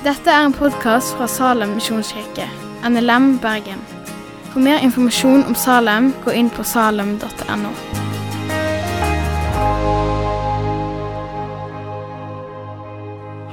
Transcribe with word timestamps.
Dette 0.00 0.32
er 0.32 0.46
en 0.46 0.54
podkast 0.56 1.12
fra 1.12 1.26
Salem 1.28 1.74
misjonskirke, 1.76 2.46
NLM 2.88 3.34
Bergen. 3.42 3.82
For 4.48 4.64
mer 4.64 4.80
informasjon 4.80 5.42
om 5.44 5.52
Salem, 5.52 6.06
gå 6.24 6.32
inn 6.40 6.48
på 6.48 6.64
salem.no. 6.64 7.72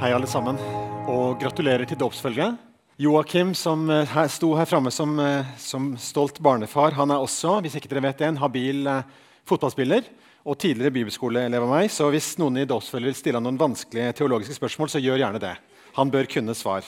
Hei, 0.00 0.08
alle 0.08 0.32
sammen, 0.32 0.56
og 1.04 1.36
gratulerer 1.44 1.84
til 1.84 2.00
dåpsfølget. 2.00 2.56
Joakim, 2.96 3.52
som 3.52 3.84
eh, 3.92 4.08
her, 4.08 4.32
sto 4.32 4.54
her 4.56 4.72
framme 4.72 4.88
som, 4.88 5.18
eh, 5.20 5.54
som 5.60 5.98
stolt 6.00 6.40
barnefar, 6.40 6.96
han 6.96 7.12
er 7.12 7.20
også 7.20 7.58
hvis 7.60 7.76
ikke 7.76 7.92
dere 7.92 8.08
vet 8.08 8.24
det, 8.24 8.32
en 8.32 8.40
habil 8.40 8.88
eh, 8.88 9.16
fotballspiller 9.44 10.08
og 10.48 10.56
tidligere 10.56 10.96
bibelskoleelev 10.96 11.68
av 11.68 11.76
meg. 11.76 11.92
Så 11.92 12.08
hvis 12.08 12.38
noen 12.40 12.64
i 12.64 12.70
dåpsfølget 12.72 13.12
vil 13.12 13.20
stille 13.20 13.44
noen 13.44 13.60
vanskelige 13.60 14.22
teologiske 14.22 14.56
spørsmål, 14.56 14.96
så 14.96 15.04
gjør 15.04 15.26
gjerne 15.26 15.44
det. 15.44 15.58
Han 15.96 16.10
bør 16.10 16.28
kunne 16.30 16.54
svar 16.54 16.86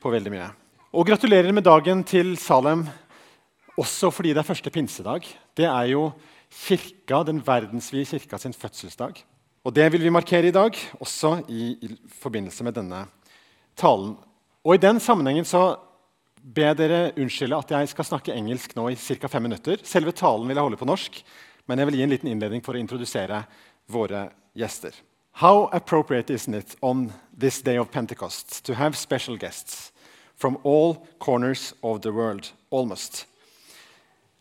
på 0.00 0.12
veldig 0.12 0.32
mye. 0.32 0.48
Og 0.90 1.06
gratulerer 1.06 1.52
med 1.54 1.62
dagen 1.62 2.02
til 2.02 2.34
Salem, 2.40 2.86
også 3.78 4.10
fordi 4.10 4.32
det 4.34 4.42
er 4.42 4.48
første 4.48 4.70
pinsedag. 4.70 5.26
Det 5.56 5.68
er 5.68 5.92
jo 5.92 6.08
kirka, 6.50 7.22
den 7.22 7.38
verdensvide 7.46 8.08
kirka 8.10 8.38
sin 8.38 8.52
fødselsdag. 8.52 9.22
Og 9.64 9.74
Det 9.74 9.92
vil 9.92 10.02
vi 10.02 10.10
markere 10.10 10.48
i 10.48 10.56
dag, 10.56 10.72
også 11.00 11.44
i, 11.48 11.76
i 11.78 11.88
forbindelse 12.22 12.64
med 12.64 12.74
denne 12.74 13.04
talen. 13.76 14.16
Og 14.64 14.74
I 14.74 14.82
den 14.82 15.00
sammenhengen 15.00 15.44
så 15.44 15.76
ber 16.40 16.74
dere 16.74 17.12
unnskylde 17.20 17.58
at 17.58 17.70
jeg 17.70 17.92
skal 17.92 18.08
snakke 18.08 18.34
engelsk 18.34 18.74
nå 18.76 18.88
i 18.88 18.96
ca. 18.96 19.28
fem 19.28 19.42
minutter. 19.42 19.78
Selve 19.84 20.12
talen 20.12 20.48
vil 20.48 20.56
jeg 20.56 20.64
holde 20.64 20.80
på 20.80 20.88
norsk, 20.88 21.20
men 21.68 21.78
jeg 21.78 21.86
vil 21.86 21.98
gi 22.00 22.02
en 22.02 22.14
liten 22.14 22.32
innledning 22.32 22.64
for 22.64 22.74
å 22.74 22.80
introdusere 22.80 23.44
våre 23.86 24.30
gjester. 24.56 24.96
How 25.40 25.70
appropriate 25.72 26.28
isn't 26.28 26.52
it 26.52 26.76
on 26.82 27.14
this 27.34 27.62
day 27.62 27.76
of 27.76 27.90
Pentecost 27.90 28.62
to 28.66 28.74
have 28.74 28.94
special 28.94 29.38
guests 29.38 29.90
from 30.36 30.58
all 30.64 31.06
corners 31.18 31.72
of 31.82 32.02
the 32.02 32.12
world, 32.12 32.50
almost? 32.68 33.24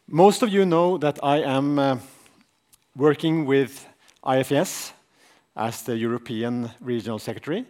Most 0.09 0.43
of 0.43 0.49
you 0.49 0.65
know 0.65 0.97
that 0.97 1.17
I 1.23 1.37
am 1.37 1.79
uh, 1.79 1.99
working 2.97 3.45
with 3.45 3.87
IFES 4.25 4.91
as 5.55 5.83
the 5.83 5.95
European 5.95 6.71
Regional 6.81 7.17
Secretary. 7.17 7.65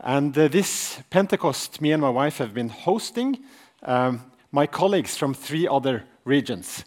And 0.00 0.38
uh, 0.38 0.48
this 0.48 0.98
Pentecost, 1.10 1.82
me 1.82 1.92
and 1.92 2.00
my 2.00 2.08
wife 2.08 2.38
have 2.38 2.54
been 2.54 2.70
hosting 2.70 3.38
um, 3.82 4.22
my 4.50 4.66
colleagues 4.66 5.14
from 5.18 5.34
three 5.34 5.68
other 5.68 6.04
regions. 6.24 6.86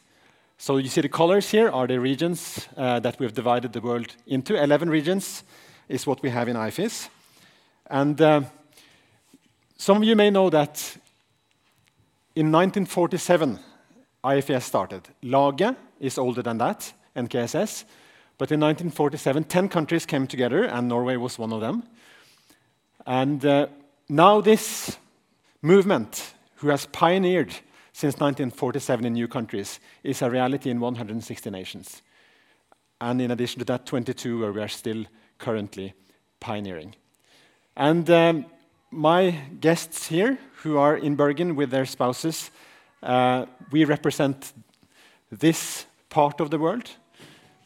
So 0.58 0.78
you 0.78 0.90
see 0.90 1.02
the 1.02 1.10
colors 1.10 1.52
here 1.52 1.70
are 1.70 1.86
the 1.86 2.00
regions 2.00 2.68
uh, 2.76 3.00
that 3.02 3.20
we 3.20 3.28
have 3.28 3.36
divided 3.36 3.72
the 3.74 3.82
world 3.82 4.16
into. 4.26 4.60
11 4.60 4.90
regions 4.90 5.44
is 5.88 6.08
what 6.08 6.22
we 6.22 6.30
have 6.30 6.48
in 6.48 6.56
IFIS. 6.56 7.10
And 7.88 8.20
uh, 8.20 8.42
some 9.78 9.98
of 9.98 10.04
you 10.04 10.16
may 10.16 10.30
know 10.30 10.50
that 10.50 10.98
in 12.36 12.52
1947, 12.52 13.60
IFES 14.24 14.64
started. 14.64 15.08
Lage 15.22 15.76
is 16.00 16.18
older 16.18 16.42
than 16.42 16.58
that, 16.58 16.92
NKSS. 17.16 17.86
But 18.38 18.52
in 18.52 18.60
1947, 18.60 19.46
10 19.46 19.70
countries 19.70 20.06
came 20.06 20.28
together, 20.28 20.66
and 20.66 20.90
Norway 20.90 21.16
was 21.16 21.40
one 21.40 21.54
of 21.54 21.62
them. 21.62 21.84
And 23.06 23.46
uh, 23.46 23.68
now 24.10 24.42
this 24.42 24.98
movement, 25.62 26.34
who 26.56 26.70
has 26.70 26.86
pioneered 26.88 27.52
since 27.94 28.16
1947 28.16 29.06
in 29.06 29.14
new 29.14 29.28
countries, 29.28 29.80
is 30.04 30.22
a 30.22 30.30
reality 30.30 30.70
in 30.70 30.80
160 30.80 31.50
nations. 31.50 32.02
And 33.00 33.22
in 33.22 33.32
addition 33.32 33.60
to 33.60 33.66
that, 33.66 33.86
22 33.86 34.40
where 34.40 34.52
we 34.52 34.62
are 34.62 34.68
still 34.68 35.06
currently 35.38 35.94
pioneering. 36.40 36.96
And 37.76 38.10
um, 38.10 38.46
my 38.92 39.32
guests 39.60 40.08
here, 40.08 40.38
who 40.64 40.78
are 40.78 40.98
in 40.98 41.16
Bergen 41.16 41.56
with 41.56 41.70
their 41.70 41.86
spouses, 41.86 42.52
uh, 43.04 43.46
we 43.72 43.86
represent 43.86 44.54
this 45.32 45.86
part 46.10 46.40
of 46.40 46.50
the 46.50 46.58
world. 46.58 46.90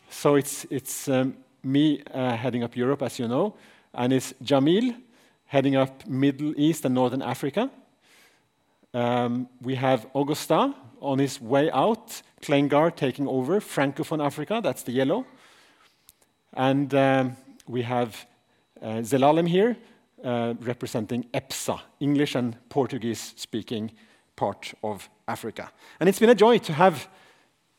So 0.09 0.35
it's, 0.35 0.65
it's 0.69 1.07
um, 1.07 1.35
me 1.63 2.01
uh, 2.13 2.35
heading 2.35 2.63
up 2.63 2.75
Europe, 2.75 3.03
as 3.03 3.19
you 3.19 3.27
know, 3.27 3.55
and 3.93 4.11
it's 4.13 4.33
Jamil 4.43 4.95
heading 5.45 5.75
up 5.75 6.05
Middle 6.07 6.53
East 6.57 6.85
and 6.85 6.95
Northern 6.95 7.21
Africa. 7.21 7.69
Um, 8.93 9.47
we 9.61 9.75
have 9.75 10.07
Augusta 10.15 10.73
on 11.01 11.19
his 11.19 11.39
way 11.41 11.71
out, 11.71 12.21
Klengar 12.41 12.95
taking 12.95 13.27
over, 13.27 13.59
Francophone 13.59 14.23
Africa, 14.23 14.61
that's 14.63 14.83
the 14.83 14.91
yellow. 14.91 15.25
And 16.53 16.93
um, 16.93 17.37
we 17.69 17.83
have 17.83 18.25
uh, 18.81 19.01
Zelalem 19.03 19.47
here, 19.47 19.77
uh, 20.23 20.55
representing 20.59 21.23
EPSA, 21.33 21.79
English 21.99 22.35
and 22.35 22.57
Portuguese 22.69 23.33
speaking 23.37 23.91
part 24.35 24.73
of 24.83 25.07
Africa. 25.27 25.71
And 25.99 26.09
it's 26.09 26.19
been 26.19 26.31
a 26.31 26.35
joy 26.35 26.57
to 26.57 26.73
have 26.73 27.07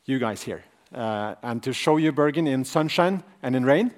you 0.05 0.17
guys 0.17 0.41
here 0.41 0.63
uh, 0.95 1.35
and 1.43 1.61
to 1.63 1.73
show 1.73 1.97
you 1.97 2.11
Bergen 2.13 2.47
in 2.47 2.63
sunshine 2.63 3.21
and 3.43 3.55
in 3.55 3.65
rain. 3.65 3.91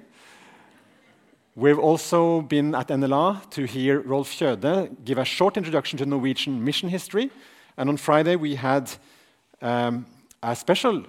We've 1.54 1.78
also 1.78 2.40
been 2.40 2.74
at 2.74 2.88
NLA 2.88 3.48
to 3.50 3.64
hear 3.64 4.00
Rolf 4.00 4.32
Kjøde 4.32 5.04
give 5.04 5.18
a 5.18 5.24
short 5.24 5.56
introduction 5.56 5.96
to 5.98 6.06
Norwegian 6.06 6.64
mission 6.64 6.88
history. 6.88 7.30
And 7.76 7.88
on 7.88 7.96
Friday, 7.96 8.34
we 8.34 8.56
had 8.56 8.90
um, 9.62 10.06
a 10.42 10.56
special 10.56 11.04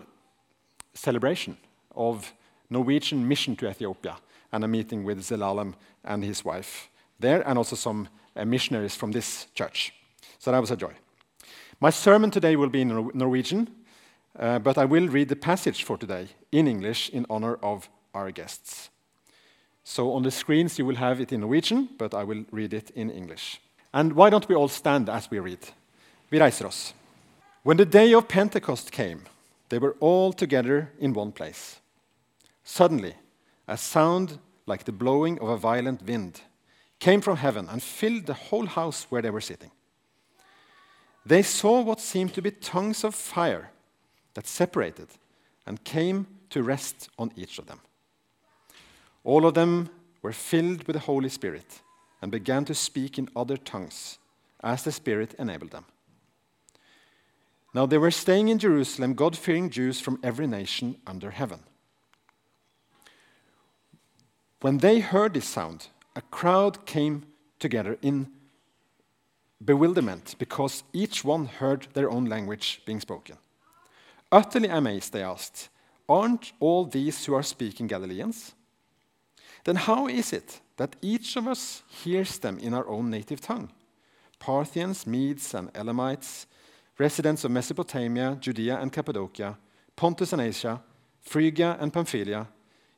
celebration 0.93 1.57
of 1.95 2.31
Norwegian 2.69 3.27
mission 3.27 3.55
to 3.55 3.67
Ethiopia 3.67 4.17
and 4.55 4.63
a 4.63 4.67
meeting 4.67 5.03
with 5.03 5.19
Zelalem 5.19 5.73
and 6.03 6.23
his 6.23 6.45
wife 6.45 6.89
there, 7.19 7.47
and 7.47 7.57
also 7.57 7.75
some 7.75 8.07
uh, 8.35 8.45
missionaries 8.45 8.95
from 8.95 9.11
this 9.11 9.47
church. 9.53 9.93
So 10.39 10.51
that 10.51 10.61
was 10.61 10.71
a 10.71 10.77
joy. 10.77 10.93
My 11.79 11.89
sermon 11.89 12.31
today 12.31 12.55
will 12.55 12.69
be 12.69 12.81
in 12.81 12.87
Nor 12.87 13.11
Norwegian, 13.13 13.67
uh, 14.39 14.59
but 14.59 14.77
I 14.77 14.85
will 14.85 15.07
read 15.07 15.29
the 15.29 15.35
passage 15.35 15.83
for 15.83 15.97
today 15.97 16.27
in 16.51 16.67
English 16.67 17.09
in 17.09 17.25
honor 17.29 17.55
of 17.61 17.89
our 18.13 18.31
guests. 18.31 18.89
So 19.83 20.13
on 20.13 20.23
the 20.23 20.31
screens 20.31 20.79
you 20.79 20.85
will 20.85 20.95
have 20.95 21.19
it 21.19 21.31
in 21.33 21.41
Norwegian, 21.41 21.89
but 21.97 22.13
I 22.13 22.23
will 22.23 22.45
read 22.51 22.73
it 22.73 22.91
in 22.91 23.09
English. 23.09 23.61
And 23.93 24.13
why 24.13 24.29
don't 24.29 24.47
we 24.49 24.55
all 24.55 24.69
stand 24.69 25.09
as 25.09 25.29
we 25.29 25.39
read? 25.39 25.59
Vi 26.31 26.39
reiser 26.39 26.65
oss. 26.65 26.93
When 27.63 27.77
the 27.77 27.85
day 27.85 28.13
of 28.13 28.27
Pentecost 28.27 28.91
came, 28.91 29.21
they 29.69 29.79
were 29.79 29.95
all 29.99 30.33
together 30.33 30.91
in 30.99 31.13
one 31.13 31.31
place. 31.31 31.79
Suddenly, 32.63 33.15
a 33.67 33.77
sound 33.77 34.39
like 34.65 34.83
the 34.83 34.91
blowing 34.91 35.39
of 35.39 35.49
a 35.49 35.57
violent 35.57 36.03
wind 36.03 36.41
came 36.99 37.21
from 37.21 37.37
heaven 37.37 37.67
and 37.69 37.83
filled 37.83 38.25
the 38.25 38.33
whole 38.33 38.65
house 38.65 39.07
where 39.09 39.21
they 39.21 39.29
were 39.29 39.41
sitting. 39.41 39.71
They 41.25 41.41
saw 41.41 41.81
what 41.81 41.99
seemed 41.99 42.33
to 42.35 42.41
be 42.41 42.51
tongues 42.51 43.03
of 43.03 43.15
fire 43.15 43.71
that 44.33 44.47
separated 44.47 45.07
and 45.65 45.83
came 45.83 46.27
to 46.51 46.63
rest 46.63 47.09
on 47.17 47.31
each 47.35 47.57
of 47.57 47.65
them. 47.65 47.81
All 49.23 49.45
of 49.45 49.55
them 49.55 49.89
were 50.21 50.33
filled 50.33 50.85
with 50.85 50.95
the 50.95 50.99
Holy 50.99 51.29
Spirit 51.29 51.81
and 52.21 52.31
began 52.31 52.65
to 52.65 52.75
speak 52.75 53.17
in 53.17 53.29
other 53.35 53.57
tongues 53.57 54.19
as 54.63 54.83
the 54.83 54.91
Spirit 54.91 55.33
enabled 55.37 55.71
them. 55.71 55.85
Now 57.73 57.85
they 57.85 57.97
were 57.97 58.11
staying 58.11 58.47
in 58.47 58.59
Jerusalem, 58.59 59.15
God 59.15 59.35
fearing 59.35 59.69
Jews 59.69 59.99
from 59.99 60.19
every 60.23 60.47
nation 60.47 60.97
under 61.05 61.31
heaven. 61.31 61.59
When 64.65 64.79
they 64.79 64.99
heard 64.99 65.35
this 65.35 65.45
sound, 65.45 65.89
a 66.15 66.21
crowd 66.21 66.87
came 66.87 67.27
together 67.59 67.99
in 68.01 68.31
bewilderment 69.63 70.33
because 70.39 70.83
each 70.91 71.23
one 71.23 71.45
heard 71.45 71.87
their 71.93 72.09
own 72.09 72.25
language 72.25 72.81
being 72.83 72.99
spoken. 72.99 73.37
Utterly 74.31 74.67
amazed, 74.67 75.13
they 75.13 75.21
asked, 75.21 75.69
Aren't 76.09 76.53
all 76.59 76.85
these 76.85 77.23
who 77.23 77.35
are 77.35 77.43
speaking 77.43 77.85
Galileans? 77.85 78.55
Then 79.65 79.75
how 79.75 80.07
is 80.07 80.33
it 80.33 80.61
that 80.77 80.95
each 80.99 81.35
of 81.35 81.47
us 81.47 81.83
hears 81.87 82.39
them 82.39 82.57
in 82.57 82.73
our 82.73 82.87
own 82.87 83.11
native 83.11 83.41
tongue? 83.41 83.69
Parthians, 84.39 85.05
Medes, 85.05 85.53
and 85.53 85.69
Elamites, 85.75 86.47
residents 86.97 87.43
of 87.43 87.51
Mesopotamia, 87.51 88.35
Judea 88.41 88.79
and 88.79 88.91
Cappadocia, 88.91 89.59
Pontus 89.95 90.33
and 90.33 90.41
Asia, 90.41 90.81
Phrygia 91.21 91.77
and 91.79 91.93
Pamphylia, 91.93 92.47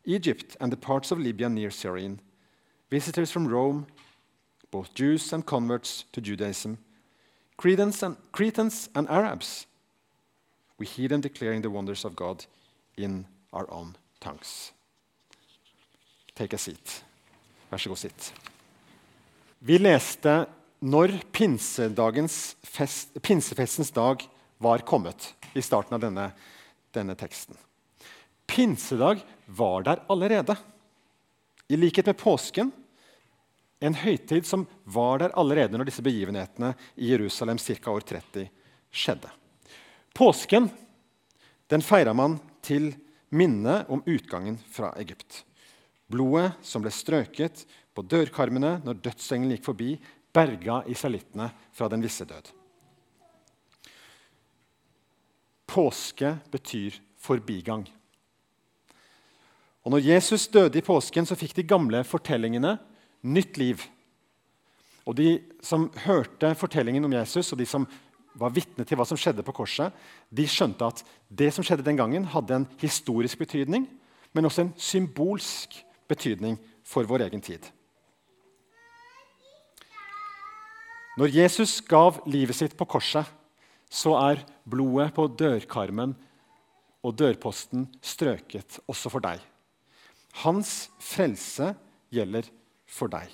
Egypt 0.07 0.55
and 0.59 0.71
the 0.71 0.77
parts 0.77 1.11
of 1.11 1.19
Libya 1.19 1.49
near 1.49 1.69
Cyrene, 1.69 2.19
visitors 2.89 3.29
from 3.29 3.47
Rome, 3.47 3.85
both 4.71 4.93
Jews 4.95 5.33
and 5.33 5.45
converts 5.45 6.05
to 6.13 6.21
Judaism, 6.21 6.77
Cretans 7.57 8.01
and, 8.03 8.15
Cretans 8.31 8.89
and 8.95 9.09
Arabs. 9.09 9.67
We 10.79 10.85
hear 10.85 11.09
them 11.09 11.21
declaring 11.21 11.61
the 11.61 11.69
wonders 11.69 12.05
of 12.05 12.15
God 12.15 12.45
in 12.95 13.25
our 13.51 13.69
own 13.69 13.95
tongues. 14.19 14.71
Take 16.35 16.53
a 16.53 16.57
seat. 16.57 17.03
Vær 17.69 17.77
så 17.77 17.89
god, 17.89 17.97
sitt. 17.97 18.33
Vi 19.59 19.77
leste 19.77 20.45
når 20.79 21.17
fest, 22.63 23.17
pinsefestens 23.21 23.91
dag 23.91 24.21
var 24.59 24.85
kommet, 24.85 25.33
i 25.55 25.61
starten 25.61 25.93
av 25.97 25.99
denne, 25.99 26.31
denne 26.93 27.15
teksten. 27.15 27.57
Pinsedag 28.47 29.23
var 29.45 29.83
der 29.83 30.03
allerede. 30.09 30.55
I 31.67 31.77
likhet 31.77 32.05
med 32.05 32.17
påsken 32.17 32.71
En 33.79 33.93
høytid 33.93 34.45
som 34.47 34.63
var 34.89 35.19
der 35.21 35.35
allerede 35.37 35.77
når 35.77 35.85
disse 35.91 36.01
begivenhetene 36.01 36.71
i 36.95 37.11
Jerusalem 37.11 37.59
ca. 37.61 37.91
år 37.91 38.01
30 38.01 38.47
skjedde. 38.89 39.29
Påsken 40.17 40.69
den 41.69 41.83
feira 41.85 42.13
man 42.17 42.39
til 42.65 42.89
minne 43.29 43.83
om 43.91 44.01
utgangen 44.05 44.57
fra 44.71 44.93
Egypt. 44.97 45.43
Blodet 46.07 46.55
som 46.65 46.81
ble 46.81 46.89
strøket 46.95 47.65
på 47.93 48.01
dørkarmene 48.01 48.77
når 48.85 49.01
dødsengelen 49.03 49.57
gikk 49.57 49.67
forbi, 49.67 49.91
berga 50.33 50.79
israelittene 50.89 51.51
fra 51.75 51.89
den 51.91 52.01
visse 52.01 52.25
død. 52.25 52.49
Påske 55.67 56.37
betyr 56.49 56.97
forbigang. 57.21 57.85
Og 59.87 59.93
når 59.93 60.03
Jesus 60.03 60.49
døde 60.51 60.81
i 60.81 60.83
påsken, 60.83 61.23
så 61.23 61.37
fikk 61.39 61.53
de 61.55 61.63
gamle 61.63 62.01
fortellingene 62.03 62.73
nytt 63.23 63.55
liv. 63.55 63.85
Og 65.07 65.15
De 65.15 65.39
som 65.63 65.85
hørte 66.03 66.49
fortellingen 66.59 67.07
om 67.07 67.15
Jesus, 67.15 67.53
og 67.53 67.61
de 67.61 67.65
som 67.65 67.87
var 68.35 68.51
vitne 68.51 68.83
til 68.83 68.99
hva 68.99 69.07
som 69.07 69.15
skjedde 69.15 69.47
på 69.47 69.55
korset, 69.55 69.95
de 70.27 70.43
skjønte 70.43 70.91
at 70.91 71.05
det 71.31 71.53
som 71.55 71.63
skjedde 71.63 71.87
den 71.87 71.95
gangen, 71.95 72.27
hadde 72.27 72.59
en 72.59 72.67
historisk 72.83 73.39
betydning, 73.39 73.87
men 74.35 74.45
også 74.45 74.65
en 74.67 74.75
symbolsk 74.75 75.79
betydning 76.11 76.59
for 76.83 77.07
vår 77.07 77.29
egen 77.29 77.41
tid. 77.41 77.63
Når 81.17 81.31
Jesus 81.31 81.79
gav 81.79 82.19
livet 82.27 82.59
sitt 82.59 82.75
på 82.77 82.85
korset, 82.85 83.23
så 83.87 84.19
er 84.19 84.43
blodet 84.67 85.13
på 85.15 85.31
dørkarmen 85.31 86.11
og 87.07 87.15
dørposten 87.15 87.87
strøket 88.03 88.83
også 88.83 89.09
for 89.15 89.23
deg. 89.23 89.39
Hans 90.43 90.89
frelse 91.01 91.73
gjelder 92.13 92.47
for 92.87 93.11
deg. 93.11 93.31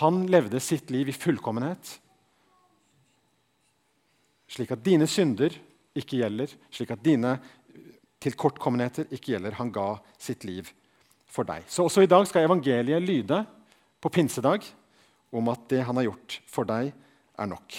Han 0.00 0.24
levde 0.32 0.60
sitt 0.60 0.90
liv 0.92 1.10
i 1.12 1.16
fullkommenhet, 1.16 1.98
slik 4.52 4.72
at 4.72 4.84
dine 4.84 5.08
synder 5.08 5.52
ikke 5.96 6.22
gjelder, 6.22 6.52
slik 6.72 6.92
at 6.94 7.02
dine 7.04 7.36
tilkortkommenheter 8.22 9.08
ikke 9.12 9.34
gjelder. 9.34 9.56
Han 9.58 9.72
ga 9.74 9.96
sitt 10.20 10.46
liv 10.48 10.68
for 11.28 11.48
deg. 11.48 11.64
Så 11.68 11.86
også 11.86 12.04
i 12.04 12.10
dag 12.10 12.24
skal 12.28 12.46
evangeliet 12.46 13.04
lyde 13.04 13.42
på 14.02 14.12
pinsedag 14.12 14.64
om 15.32 15.48
at 15.52 15.64
det 15.72 15.80
han 15.86 15.96
har 15.96 16.10
gjort 16.10 16.38
for 16.50 16.68
deg, 16.68 16.92
er 17.40 17.48
nok. 17.48 17.78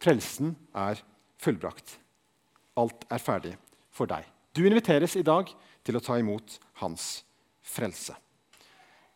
Frelsen 0.00 0.54
er 0.76 1.00
fullbrakt. 1.40 1.98
Alt 2.80 3.04
er 3.12 3.22
ferdig 3.22 3.54
for 3.94 4.08
deg. 4.10 4.24
Du 4.56 4.64
inviteres 4.64 5.16
i 5.18 5.24
dag 5.26 5.50
til 5.84 5.98
å 5.98 6.02
ta 6.02 6.16
imot 6.18 6.58
hans 6.80 7.22
frelse. 7.64 8.16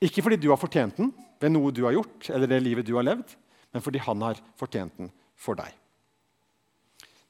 Ikke 0.05 0.23
fordi 0.23 0.38
du 0.41 0.50
har 0.53 0.61
fortjent 0.61 1.00
den 1.00 1.11
ved 1.41 1.53
noe 1.55 1.73
du 1.75 1.85
har 1.87 1.97
gjort, 1.97 2.29
eller 2.31 2.50
det 2.50 2.61
livet 2.62 2.87
du 2.87 2.94
har 2.99 3.06
levd, 3.06 3.35
men 3.73 3.85
fordi 3.85 4.03
han 4.03 4.23
har 4.25 4.41
fortjent 4.59 4.94
den 5.00 5.11
for 5.38 5.59
deg. 5.59 5.73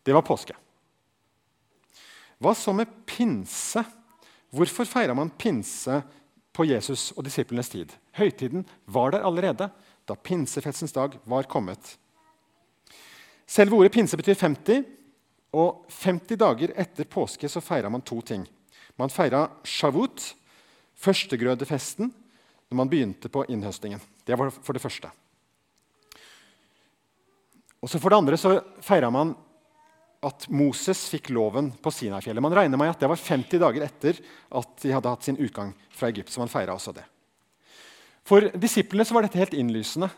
Det 0.04 0.14
var 0.16 0.24
påske. 0.24 0.56
Hva 2.38 2.54
så 2.56 2.72
med 2.76 2.90
pinse? 3.08 3.82
Hvorfor 4.54 4.88
feira 4.88 5.16
man 5.16 5.32
pinse 5.34 6.00
på 6.54 6.64
Jesus 6.68 7.10
og 7.16 7.26
disiplenes 7.26 7.68
tid? 7.72 7.92
Høytiden 8.16 8.64
var 8.86 9.12
der 9.12 9.26
allerede 9.26 9.68
da 10.08 10.16
pinsefestens 10.16 10.94
dag 10.96 11.18
var 11.28 11.48
kommet. 11.50 11.96
Selve 13.48 13.76
ordet 13.76 13.92
pinse 13.92 14.16
betyr 14.16 14.38
50, 14.38 14.86
og 15.56 15.86
50 15.88 16.36
dager 16.40 16.72
etter 16.76 17.08
påske 17.08 17.48
så 17.48 17.62
feira 17.64 17.90
man 17.92 18.04
to 18.04 18.20
ting. 18.20 18.44
Man 18.98 19.12
feira 19.14 19.46
shavut, 19.66 20.32
førstegrødefesten, 20.98 22.10
når 22.68 22.76
man 22.76 22.90
begynte 22.90 23.30
på 23.32 23.44
innhøstingen. 23.48 24.00
Det 24.26 24.36
var 24.36 24.50
for 24.50 24.76
det 24.76 24.82
første. 24.82 25.10
Og 27.78 27.90
så 27.90 28.00
For 28.02 28.10
det 28.10 28.18
andre 28.18 28.36
så 28.36 28.58
feira 28.82 29.10
man 29.10 29.36
at 30.26 30.48
Moses 30.50 31.04
fikk 31.12 31.30
loven 31.30 31.70
på 31.78 31.92
Sinai-fjellet. 31.94 32.42
Man 32.42 32.54
regner 32.56 32.80
med 32.80 32.90
at 32.90 32.98
det 32.98 33.10
var 33.10 33.20
50 33.22 33.60
dager 33.62 33.84
etter 33.86 34.18
at 34.50 34.72
de 34.82 34.90
hadde 34.90 35.12
hatt 35.12 35.28
sin 35.28 35.38
utgang 35.38 35.70
fra 35.94 36.10
Egypt. 36.10 36.32
så 36.32 36.40
man 36.40 36.50
også 36.50 36.92
det. 36.92 37.04
For 38.26 38.50
disiplene 38.58 39.06
så 39.06 39.14
var 39.14 39.24
dette 39.24 39.38
helt 39.38 39.54
innlysende. 39.54 40.10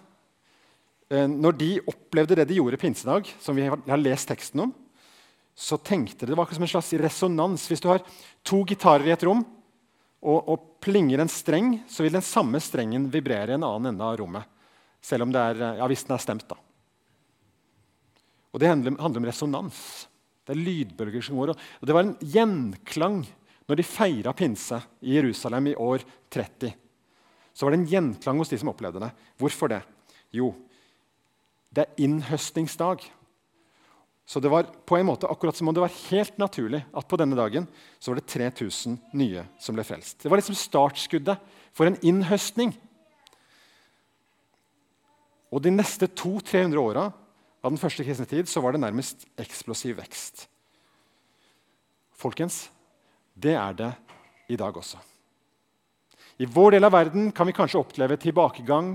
Eh, 1.10 1.28
når 1.28 1.52
de 1.58 1.70
opplevde 1.86 2.38
det 2.38 2.48
de 2.48 2.56
gjorde 2.56 2.80
pinsedag, 2.80 3.28
som 3.40 3.54
vi 3.54 3.68
har 3.68 4.00
lest 4.00 4.28
teksten 4.28 4.64
om, 4.64 4.72
så 5.60 5.76
tenkte 5.76 6.24
det. 6.24 6.32
det 6.32 6.38
var 6.38 6.48
som 6.48 6.64
en 6.64 6.72
slags 6.72 6.92
resonans. 6.92 7.66
Hvis 7.68 7.82
du 7.84 7.90
har 7.90 8.00
to 8.42 8.62
gitarer 8.64 9.04
i 9.10 9.12
et 9.12 9.24
rom, 9.28 9.42
og, 10.20 10.48
og, 10.48 10.66
plinger 10.80 11.20
en 11.20 11.28
streng, 11.28 11.74
så 11.88 12.04
vil 12.04 12.14
den 12.16 12.24
samme 12.24 12.56
strengen 12.64 13.10
vibrere 13.12 13.52
i 13.52 13.56
en 13.58 13.66
annen 13.66 13.90
ende 13.90 14.06
av 14.06 14.16
rommet. 14.16 14.48
Selv 15.04 15.26
om 15.26 15.32
det 15.32 15.40
er, 15.40 15.60
ja, 15.76 15.88
hvis 15.88 16.06
den 16.08 16.16
er 16.16 16.22
stemt. 16.24 16.46
da. 16.48 16.56
Og 18.52 18.60
Det 18.60 18.70
handler 18.70 18.96
om 18.96 19.28
resonans. 19.28 19.82
Det 20.44 20.54
er 20.56 20.62
lydbølger 20.64 21.24
som 21.24 21.36
går. 21.36 21.52
Og 21.52 21.84
det 21.86 21.96
var 21.96 22.06
en 22.06 22.16
gjenklang 22.24 23.20
når 23.68 23.78
de 23.78 23.86
feira 23.86 24.32
pinse 24.32 24.80
i 25.04 25.18
Jerusalem 25.18 25.68
i 25.70 25.76
år 25.76 26.02
30. 26.32 26.72
Så 27.52 27.66
var 27.66 27.76
det 27.76 27.82
en 27.82 27.90
gjenklang 27.92 28.40
hos 28.40 28.48
de 28.48 28.58
som 28.58 28.72
opplevde 28.72 29.04
det. 29.04 29.12
Hvorfor 29.36 29.70
det? 29.70 29.82
Jo, 30.32 30.54
det 31.70 31.84
er 31.84 32.02
innhøstningsdag. 32.02 33.04
Så 34.30 34.38
det 34.38 34.50
var 34.52 34.68
på 34.86 34.94
en 34.94 35.08
måte 35.08 35.26
akkurat 35.26 35.56
som 35.58 35.66
om 35.68 35.74
det 35.74 35.82
var 35.82 35.96
helt 36.06 36.36
naturlig 36.38 36.84
at 36.94 37.06
på 37.10 37.18
denne 37.18 37.34
dagen 37.34 37.64
så 37.98 38.12
var 38.12 38.20
det 38.20 38.30
3000 38.30 39.00
nye 39.18 39.42
som 39.58 39.74
ble 39.74 39.82
frelst. 39.82 40.20
Det 40.22 40.30
var 40.30 40.38
liksom 40.38 40.54
startskuddet 40.54 41.42
for 41.74 41.90
en 41.90 41.98
innhøstning. 42.06 42.70
Og 45.50 45.64
de 45.66 45.74
neste 45.74 46.06
200-300 46.06 46.78
åra 46.78 47.08
av 47.10 47.74
den 47.74 47.82
første 47.82 48.06
kristne 48.06 48.28
tid 48.30 48.46
så 48.46 48.62
var 48.62 48.78
det 48.78 48.84
nærmest 48.84 49.26
eksplosiv 49.34 49.98
vekst. 49.98 50.46
Folkens, 52.14 52.68
det 53.34 53.58
er 53.58 53.74
det 53.82 53.92
i 54.46 54.62
dag 54.62 54.78
også. 54.78 55.02
I 56.38 56.46
vår 56.46 56.76
del 56.78 56.86
av 56.86 56.94
verden 56.94 57.32
kan 57.34 57.50
vi 57.50 57.58
kanskje 57.58 57.82
oppleve 57.82 58.14
tilbakegang, 58.20 58.94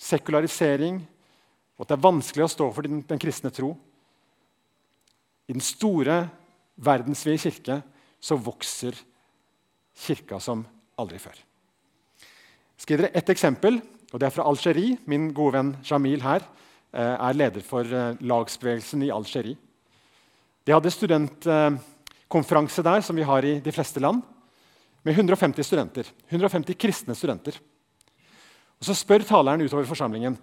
sekularisering, 0.00 1.04
og 1.76 1.84
at 1.84 1.92
det 1.92 1.98
er 1.98 2.08
vanskelig 2.08 2.48
å 2.48 2.54
stå 2.56 2.72
for 2.72 2.88
den, 2.88 3.04
den 3.04 3.20
kristne 3.20 3.52
tro. 3.52 3.76
I 5.48 5.52
den 5.52 5.64
store, 5.64 6.28
verdensvide 6.76 7.38
kirke 7.38 7.82
så 8.24 8.36
vokser 8.40 8.96
kirka 10.06 10.40
som 10.42 10.64
aldri 10.98 11.18
før. 11.22 11.36
Jeg 12.74 12.82
skal 12.82 12.96
gi 12.96 13.02
dere 13.02 13.12
ett 13.14 13.30
eksempel, 13.30 13.78
og 14.12 14.20
det 14.20 14.26
er 14.26 14.34
fra 14.34 14.46
Algerie. 14.48 14.98
Min 15.10 15.32
gode 15.36 15.54
venn 15.58 15.76
Jamil 15.86 16.22
her 16.24 16.40
eh, 16.40 17.14
er 17.14 17.36
leder 17.36 17.62
for 17.66 17.84
eh, 17.84 18.16
lagsbevegelsen 18.24 19.02
i 19.06 19.12
Algerie. 19.14 19.56
De 20.64 20.72
hadde 20.72 20.90
studentkonferanse 20.90 22.82
der, 22.86 23.00
som 23.04 23.16
vi 23.16 23.26
har 23.28 23.44
i 23.44 23.60
de 23.60 23.72
fleste 23.74 24.00
land, 24.00 24.22
med 25.04 25.12
150 25.12 25.66
studenter. 25.66 26.08
150 26.30 26.74
kristne 26.80 27.14
studenter. 27.14 27.58
Og 28.80 28.84
Så 28.88 28.94
spør 28.96 29.22
taleren 29.28 29.62
utover 29.62 29.84
forsamlingen 29.88 30.38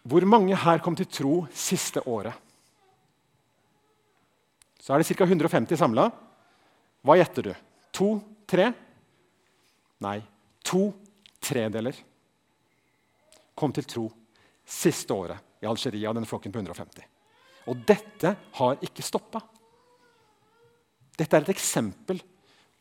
hvor 0.00 0.24
mange 0.24 0.56
her 0.56 0.78
kom 0.80 0.96
til 0.96 1.08
tro 1.08 1.46
siste 1.52 2.00
året. 2.08 2.32
Så 4.80 4.94
er 4.94 5.02
det 5.02 5.08
ca. 5.12 5.26
150 5.26 5.78
samla. 5.78 6.08
Hva 7.04 7.16
gjetter 7.20 7.50
du? 7.50 7.52
To? 7.96 8.08
Tre? 8.50 8.70
Nei, 10.00 10.16
to 10.64 10.88
tredeler 11.40 11.96
kom 13.54 13.72
til 13.76 13.84
tro 13.84 14.06
siste 14.64 15.12
året 15.12 15.60
i 15.60 15.68
Algeria, 15.68 16.08
av 16.08 16.16
denne 16.16 16.28
flokken 16.28 16.52
på 16.52 16.62
150. 16.62 17.04
Og 17.68 17.84
dette 17.86 18.32
har 18.56 18.80
ikke 18.86 19.04
stoppa. 19.04 19.42
Dette 21.20 21.36
er 21.36 21.44
et 21.44 21.52
eksempel. 21.52 22.22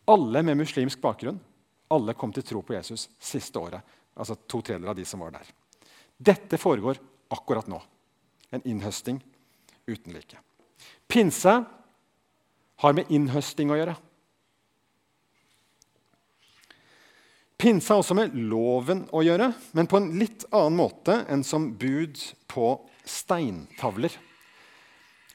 Alle 0.10 0.41
med 0.48 0.62
muslimsk 0.62 1.01
bakgrunn 1.03 1.41
alle 1.89 2.13
kom 2.13 2.34
til 2.34 2.46
tro 2.46 2.62
på 2.62 2.75
Jesus 2.75 3.08
siste 3.20 3.60
året. 3.60 3.82
Altså 4.20 4.38
to 4.48 4.62
tredeler 4.62 4.91
av 4.91 4.98
de 4.98 5.06
som 5.08 5.22
var 5.24 5.34
der. 5.34 5.48
Dette 6.18 6.60
foregår 6.62 7.00
akkurat 7.34 7.70
nå. 7.72 7.79
En 8.53 8.65
innhøsting 8.65 9.20
uten 9.89 10.13
like. 10.13 10.38
Pinse 11.08 11.56
har 12.80 12.96
med 12.96 13.10
innhøsting 13.12 13.72
å 13.72 13.78
gjøre. 13.80 13.96
Pinse 17.60 17.92
har 17.92 18.00
også 18.00 18.16
med 18.16 18.36
loven 18.40 19.04
å 19.12 19.20
gjøre, 19.26 19.50
men 19.76 19.88
på 19.92 20.00
en 20.00 20.14
litt 20.20 20.46
annen 20.48 20.78
måte 20.80 21.18
enn 21.28 21.44
som 21.44 21.66
bud 21.76 22.22
på 22.48 22.72
steintavler. 23.04 24.14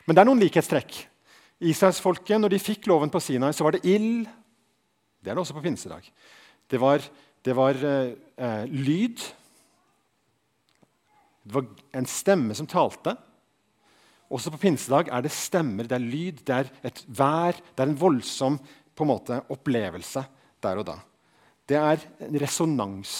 Men 0.06 0.16
det 0.16 0.22
er 0.22 0.30
noen 0.30 0.40
likhetstrekk. 0.40 0.96
Israelsfolket, 1.64 2.38
når 2.40 2.54
de 2.54 2.62
fikk 2.62 2.88
loven 2.88 3.12
på 3.12 3.20
Sinai, 3.20 3.52
så 3.52 3.66
var 3.66 3.76
det 3.76 3.84
ild. 3.88 4.24
Det 5.20 5.32
er 5.32 5.36
det 5.36 5.44
også 5.44 5.56
på 5.56 5.64
pinsedag. 5.64 6.08
Det 6.68 6.80
var, 6.80 7.04
det 7.44 7.56
var 7.56 7.76
eh, 7.76 8.16
eh 8.40 8.64
lyd. 8.72 9.20
Det 11.44 11.56
var 11.58 11.68
en 11.92 12.08
stemme 12.08 12.56
som 12.56 12.68
talte. 12.68 13.16
Også 14.32 14.52
på 14.54 14.60
pinsedag 14.62 15.10
er 15.12 15.24
det 15.24 15.32
stemmer, 15.34 15.88
det 15.88 15.98
er 15.98 16.04
lyd, 16.04 16.40
det 16.46 16.56
er 16.56 16.70
et 16.88 17.02
vær. 17.08 17.58
Det 17.74 17.84
er 17.84 17.90
en 17.90 18.00
voldsom 18.00 18.58
en 19.02 19.10
måte, 19.10 19.40
opplevelse 19.50 20.22
der 20.62 20.80
og 20.80 20.86
da. 20.88 20.98
Det 21.66 21.76
er 21.76 22.04
en 22.24 22.38
resonans 22.40 23.14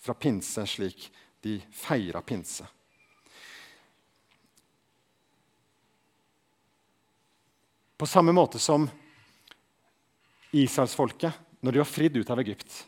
fra 0.00 0.14
pinse, 0.14 0.64
slik 0.68 1.08
de 1.44 1.58
feira 1.72 2.22
pinse. 2.22 2.64
På 8.00 8.08
samme 8.08 8.32
måte 8.32 8.58
som 8.58 8.86
israelsfolket, 10.56 11.32
når 11.60 11.72
de 11.72 11.82
var 11.82 11.88
fridd 11.88 12.16
ut 12.16 12.30
av 12.32 12.40
Egypt 12.40 12.78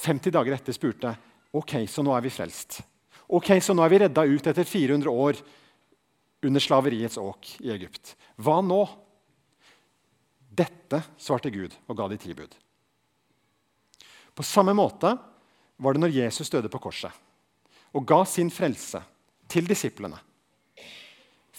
50 0.00 0.32
dager 0.32 0.56
etter 0.56 0.72
spurte 0.72 1.12
ok, 1.52 1.74
så 1.88 2.02
nå 2.04 2.14
er 2.14 2.24
vi 2.24 2.32
frelst. 2.32 2.80
Ok, 3.30 3.52
så 3.62 3.74
nå 3.74 3.84
er 3.84 3.92
vi 3.92 3.98
redda 4.04 4.24
ut 4.26 4.46
etter 4.50 4.66
400 4.66 5.10
år 5.10 5.40
under 6.42 6.60
slaveriets 6.60 7.18
åk 7.20 7.56
i 7.60 7.70
Egypt. 7.70 8.14
Hva 8.40 8.60
nå? 8.64 8.80
Dette 10.50 11.02
svarte 11.20 11.52
Gud 11.52 11.74
og 11.86 11.96
ga 11.96 12.08
de 12.10 12.18
ti 12.20 12.34
bud. 12.34 12.52
På 14.34 14.46
samme 14.46 14.74
måte 14.76 15.14
var 15.80 15.96
det 15.96 16.02
når 16.02 16.16
Jesus 16.16 16.50
døde 16.52 16.70
på 16.72 16.80
korset 16.82 17.12
og 17.90 18.06
ga 18.06 18.22
sin 18.28 18.50
frelse 18.54 19.00
til 19.50 19.66
disiplene. 19.66 20.18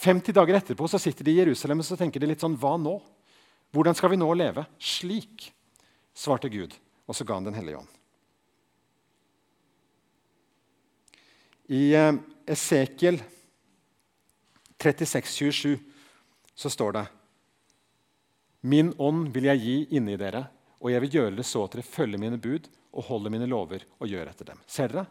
50 0.01 0.33
dager 0.33 0.57
etterpå 0.57 0.87
så 0.89 0.99
sitter 1.01 1.27
de 1.27 1.33
i 1.35 1.41
Jerusalem 1.41 1.83
og 1.83 1.87
så 1.87 1.97
tenker 1.99 2.23
de 2.23 2.29
litt 2.31 2.41
sånn 2.41 2.57
Hva 2.57 2.77
nå? 2.79 2.95
Hvordan 3.71 3.95
skal 3.95 4.13
vi 4.13 4.19
nå 4.19 4.27
leve? 4.35 4.63
Slik, 4.81 5.51
svarte 6.15 6.49
Gud, 6.51 6.73
og 7.07 7.15
så 7.15 7.27
ga 7.27 7.37
han 7.37 7.47
Den 7.47 7.57
hellige 7.59 7.83
ånd. 7.83 7.91
I 11.71 11.83
eh, 11.95 12.17
Esekiel 12.51 13.21
36, 14.81 15.29
27 15.37 15.79
så 16.57 16.71
står 16.73 16.97
det 16.97 17.05
Min 18.61 18.91
ånd 19.01 19.29
vil 19.33 19.47
jeg 19.49 19.61
gi 19.61 19.77
inni 19.97 20.17
dere, 20.17 20.43
og 20.81 20.91
jeg 20.91 21.05
vil 21.05 21.15
gjøre 21.19 21.37
det 21.37 21.45
så 21.47 21.63
at 21.65 21.77
dere 21.77 21.85
følger 21.85 22.21
mine 22.21 22.41
bud 22.41 22.67
og 22.91 23.07
holder 23.07 23.33
mine 23.33 23.49
lover 23.49 23.85
og 23.99 24.09
gjør 24.09 24.33
etter 24.33 24.51
dem. 24.51 24.59
Ser 24.67 24.91
dere? 24.91 25.05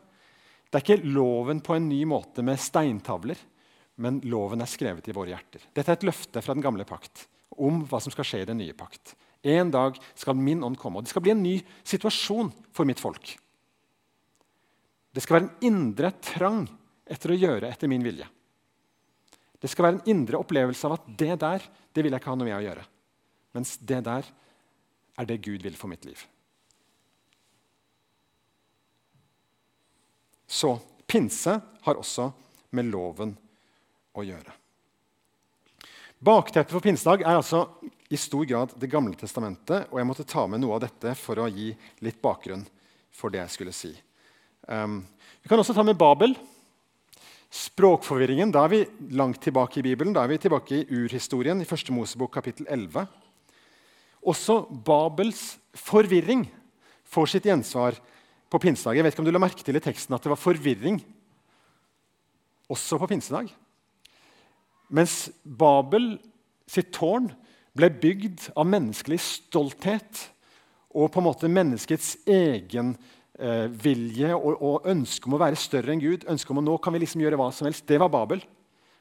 Det 0.70 0.78
er 0.78 0.84
ikke 0.84 1.14
loven 1.14 1.62
på 1.64 1.74
en 1.74 1.88
ny 1.90 2.02
måte 2.06 2.44
med 2.46 2.60
steintavler 2.62 3.38
men 4.00 4.20
loven 4.24 4.64
er 4.64 4.70
skrevet 4.70 5.08
i 5.10 5.14
våre 5.14 5.34
hjerter. 5.34 5.66
Dette 5.76 5.92
er 5.92 5.98
et 5.98 6.08
løfte 6.08 6.40
fra 6.40 6.56
den 6.56 6.64
gamle 6.64 6.86
pakt 6.88 7.26
om 7.60 7.82
hva 7.88 8.00
som 8.00 8.12
skal 8.14 8.26
skje 8.26 8.42
i 8.44 8.48
den 8.48 8.60
nye 8.62 8.76
pakt. 8.76 9.14
En 9.44 9.72
dag 9.72 9.98
skal 10.16 10.38
min 10.38 10.64
ånd 10.64 10.78
komme, 10.80 11.00
og 11.00 11.04
det 11.04 11.12
skal 11.12 11.24
bli 11.24 11.34
en 11.34 11.44
ny 11.44 11.56
situasjon 11.84 12.48
for 12.76 12.88
mitt 12.88 13.00
folk. 13.00 13.34
Det 15.12 15.24
skal 15.24 15.36
være 15.36 15.46
en 15.48 15.68
indre 15.68 16.12
trang 16.22 16.64
etter 17.10 17.34
å 17.34 17.38
gjøre 17.40 17.68
etter 17.68 17.90
min 17.92 18.04
vilje. 18.04 18.28
Det 19.60 19.68
skal 19.68 19.86
være 19.86 19.98
en 19.98 20.10
indre 20.14 20.40
opplevelse 20.40 20.88
av 20.88 20.96
at 20.96 21.08
det 21.20 21.36
der 21.42 21.64
det 21.92 22.04
vil 22.04 22.14
jeg 22.14 22.22
ikke 22.22 22.32
ha 22.32 22.38
noe 22.38 22.48
med 22.48 22.56
å 22.56 22.64
gjøre. 22.64 22.84
Mens 23.56 23.74
det 23.76 24.00
der 24.06 24.28
er 25.20 25.28
det 25.28 25.40
Gud 25.44 25.64
vil 25.66 25.76
for 25.76 25.90
mitt 25.90 26.06
liv. 26.08 26.20
Så 30.50 30.74
pinse 31.06 31.60
har 31.84 31.98
også 31.98 32.30
med 32.74 32.88
loven 32.90 33.34
å 34.16 34.24
gjøre. 34.26 34.54
Bakteppet 36.20 36.74
for 36.74 36.84
pinsedag 36.84 37.22
er 37.24 37.38
altså 37.38 37.64
i 38.10 38.18
stor 38.18 38.44
grad 38.44 38.74
Det 38.76 38.90
gamle 38.90 39.16
testamentet. 39.16 39.86
Og 39.88 40.00
jeg 40.00 40.08
måtte 40.08 40.26
ta 40.28 40.44
med 40.50 40.60
noe 40.60 40.76
av 40.76 40.84
dette 40.84 41.14
for 41.16 41.40
å 41.40 41.48
gi 41.48 41.70
litt 42.04 42.20
bakgrunn 42.22 42.66
for 43.14 43.32
det 43.32 43.40
jeg 43.44 43.54
skulle 43.54 43.74
si. 43.74 43.92
Um, 44.68 45.00
vi 45.40 45.48
kan 45.48 45.62
også 45.62 45.74
ta 45.76 45.84
med 45.86 45.98
Babel. 45.98 46.34
Språkforvirringen. 47.50 48.52
Da 48.54 48.62
er 48.64 48.70
vi 48.70 48.80
langt 49.16 49.40
tilbake 49.42 49.80
i 49.80 49.84
Bibelen. 49.84 50.14
Da 50.14 50.22
er 50.22 50.30
vi 50.30 50.38
tilbake 50.38 50.80
i 50.80 51.00
urhistorien, 51.02 51.60
i 51.60 51.68
første 51.68 51.92
Mosebok 51.92 52.32
kapittel 52.38 52.68
11. 52.70 53.08
Også 54.22 54.60
Babels 54.70 55.58
forvirring 55.74 56.44
får 57.10 57.32
sitt 57.32 57.48
gjensvar 57.48 57.98
på 58.50 58.60
pinsedag. 58.62 58.98
Jeg 58.98 59.06
vet 59.06 59.14
ikke 59.14 59.24
om 59.24 59.28
du 59.28 59.34
la 59.34 59.42
merke 59.42 59.66
til 59.66 59.78
i 59.78 59.82
teksten 59.82 60.14
at 60.14 60.22
det 60.22 60.30
var 60.30 60.38
forvirring 60.38 61.00
også 62.70 63.00
på 63.00 63.10
pinsedag. 63.10 63.50
Mens 64.90 65.30
Babel 65.42 66.12
sitt 66.70 66.92
tårn 66.94 67.30
ble 67.74 67.90
bygd 68.02 68.50
av 68.58 68.66
menneskelig 68.66 69.18
stolthet 69.22 70.28
og 70.90 71.10
på 71.10 71.22
en 71.22 71.26
måte 71.26 71.50
menneskets 71.50 72.16
egen 72.30 72.96
eh, 73.40 73.66
vilje 73.72 74.34
og, 74.36 74.60
og, 74.60 74.86
ønske 74.90 75.28
om 75.28 75.36
å 75.36 75.40
være 75.40 75.58
større 75.58 75.94
enn 75.94 76.02
Gud, 76.02 76.26
ønske 76.30 76.52
om 76.52 76.60
å 76.60 76.64
nå 76.64 76.76
kan 76.82 76.94
vi 76.94 77.02
liksom 77.02 77.22
gjøre 77.24 77.38
hva 77.40 77.48
som 77.54 77.68
helst, 77.68 77.86
det 77.88 77.98
var 78.00 78.12
Babel. 78.12 78.42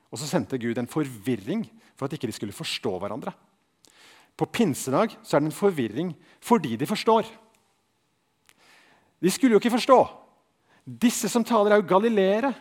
Og 0.09 0.17
så 0.21 0.29
sendte 0.29 0.59
Gud 0.61 0.79
en 0.81 0.89
forvirring 0.89 1.67
for 1.93 2.07
at 2.07 2.15
ikke 2.15 2.29
de 2.29 2.35
skulle 2.35 2.55
forstå 2.55 2.95
hverandre. 3.01 3.33
På 4.39 4.47
pinsedag 4.47 5.17
så 5.21 5.35
er 5.35 5.43
det 5.43 5.51
en 5.51 5.59
forvirring 5.59 6.13
fordi 6.41 6.77
de 6.79 6.87
forstår. 6.89 7.27
De 9.19 9.31
skulle 9.33 9.57
jo 9.57 9.61
ikke 9.61 9.75
forstå. 9.75 9.99
Disse 10.87 11.29
som 11.29 11.43
taler, 11.45 11.75
er 11.75 11.81
jo 11.81 11.89
galileere. 11.89 12.53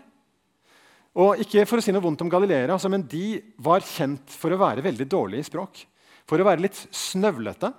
Og 1.19 1.41
ikke 1.43 1.65
for 1.67 1.81
å 1.81 1.85
si 1.85 1.95
noe 1.95 2.05
vondt 2.05 2.21
om 2.23 2.31
galileere, 2.31 2.75
altså, 2.75 2.91
men 2.93 3.07
de 3.07 3.39
var 3.63 3.87
kjent 3.87 4.35
for 4.35 4.53
å 4.53 4.59
være 4.61 4.85
veldig 4.85 5.07
dårlige 5.09 5.47
i 5.47 5.49
språk. 5.49 5.81
For 6.29 6.43
å 6.43 6.47
være 6.47 6.67
litt 6.67 6.79
snøvlete 6.95 7.71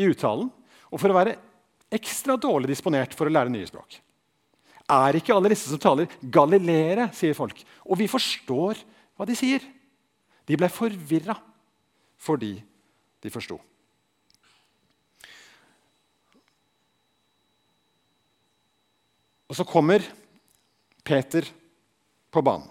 i 0.00 0.08
uttalen 0.10 0.50
og 0.90 0.98
for 0.98 1.12
å 1.12 1.16
være 1.16 1.36
ekstra 1.90 2.36
dårlig 2.40 2.70
disponert 2.70 3.14
for 3.16 3.28
å 3.28 3.34
lære 3.34 3.52
nye 3.52 3.68
språk. 3.68 3.98
Er 4.90 5.18
ikke 5.18 5.34
alle 5.34 5.52
disse 5.52 5.70
som 5.70 5.80
taler, 5.82 6.10
galileere, 6.22 7.08
sier 7.14 7.36
folk. 7.36 7.60
Og 7.86 7.98
vi 8.00 8.10
forstår 8.10 8.80
hva 9.14 9.26
de 9.28 9.36
sier. 9.38 9.62
De 10.46 10.58
ble 10.58 10.70
forvirra 10.72 11.36
fordi 12.20 12.56
de 13.22 13.32
forsto. 13.32 13.58
Og 19.50 19.56
så 19.58 19.66
kommer 19.66 20.04
Peter 21.02 21.46
på 22.30 22.42
banen. 22.46 22.68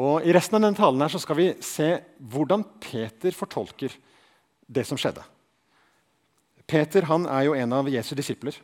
Og 0.00 0.22
I 0.24 0.32
resten 0.32 0.56
av 0.56 0.62
denne 0.62 0.78
talen 0.78 1.02
her 1.02 1.10
så 1.12 1.18
skal 1.20 1.36
vi 1.36 1.48
se 1.64 1.88
hvordan 2.32 2.62
Peter 2.80 3.34
fortolker 3.34 3.92
det 4.70 4.84
som 4.86 5.00
skjedde. 5.00 5.24
Peter 6.70 7.08
han 7.10 7.26
er 7.26 7.48
jo 7.48 7.56
en 7.58 7.74
av 7.74 7.88
Jesu 7.90 8.14
disipler. 8.18 8.54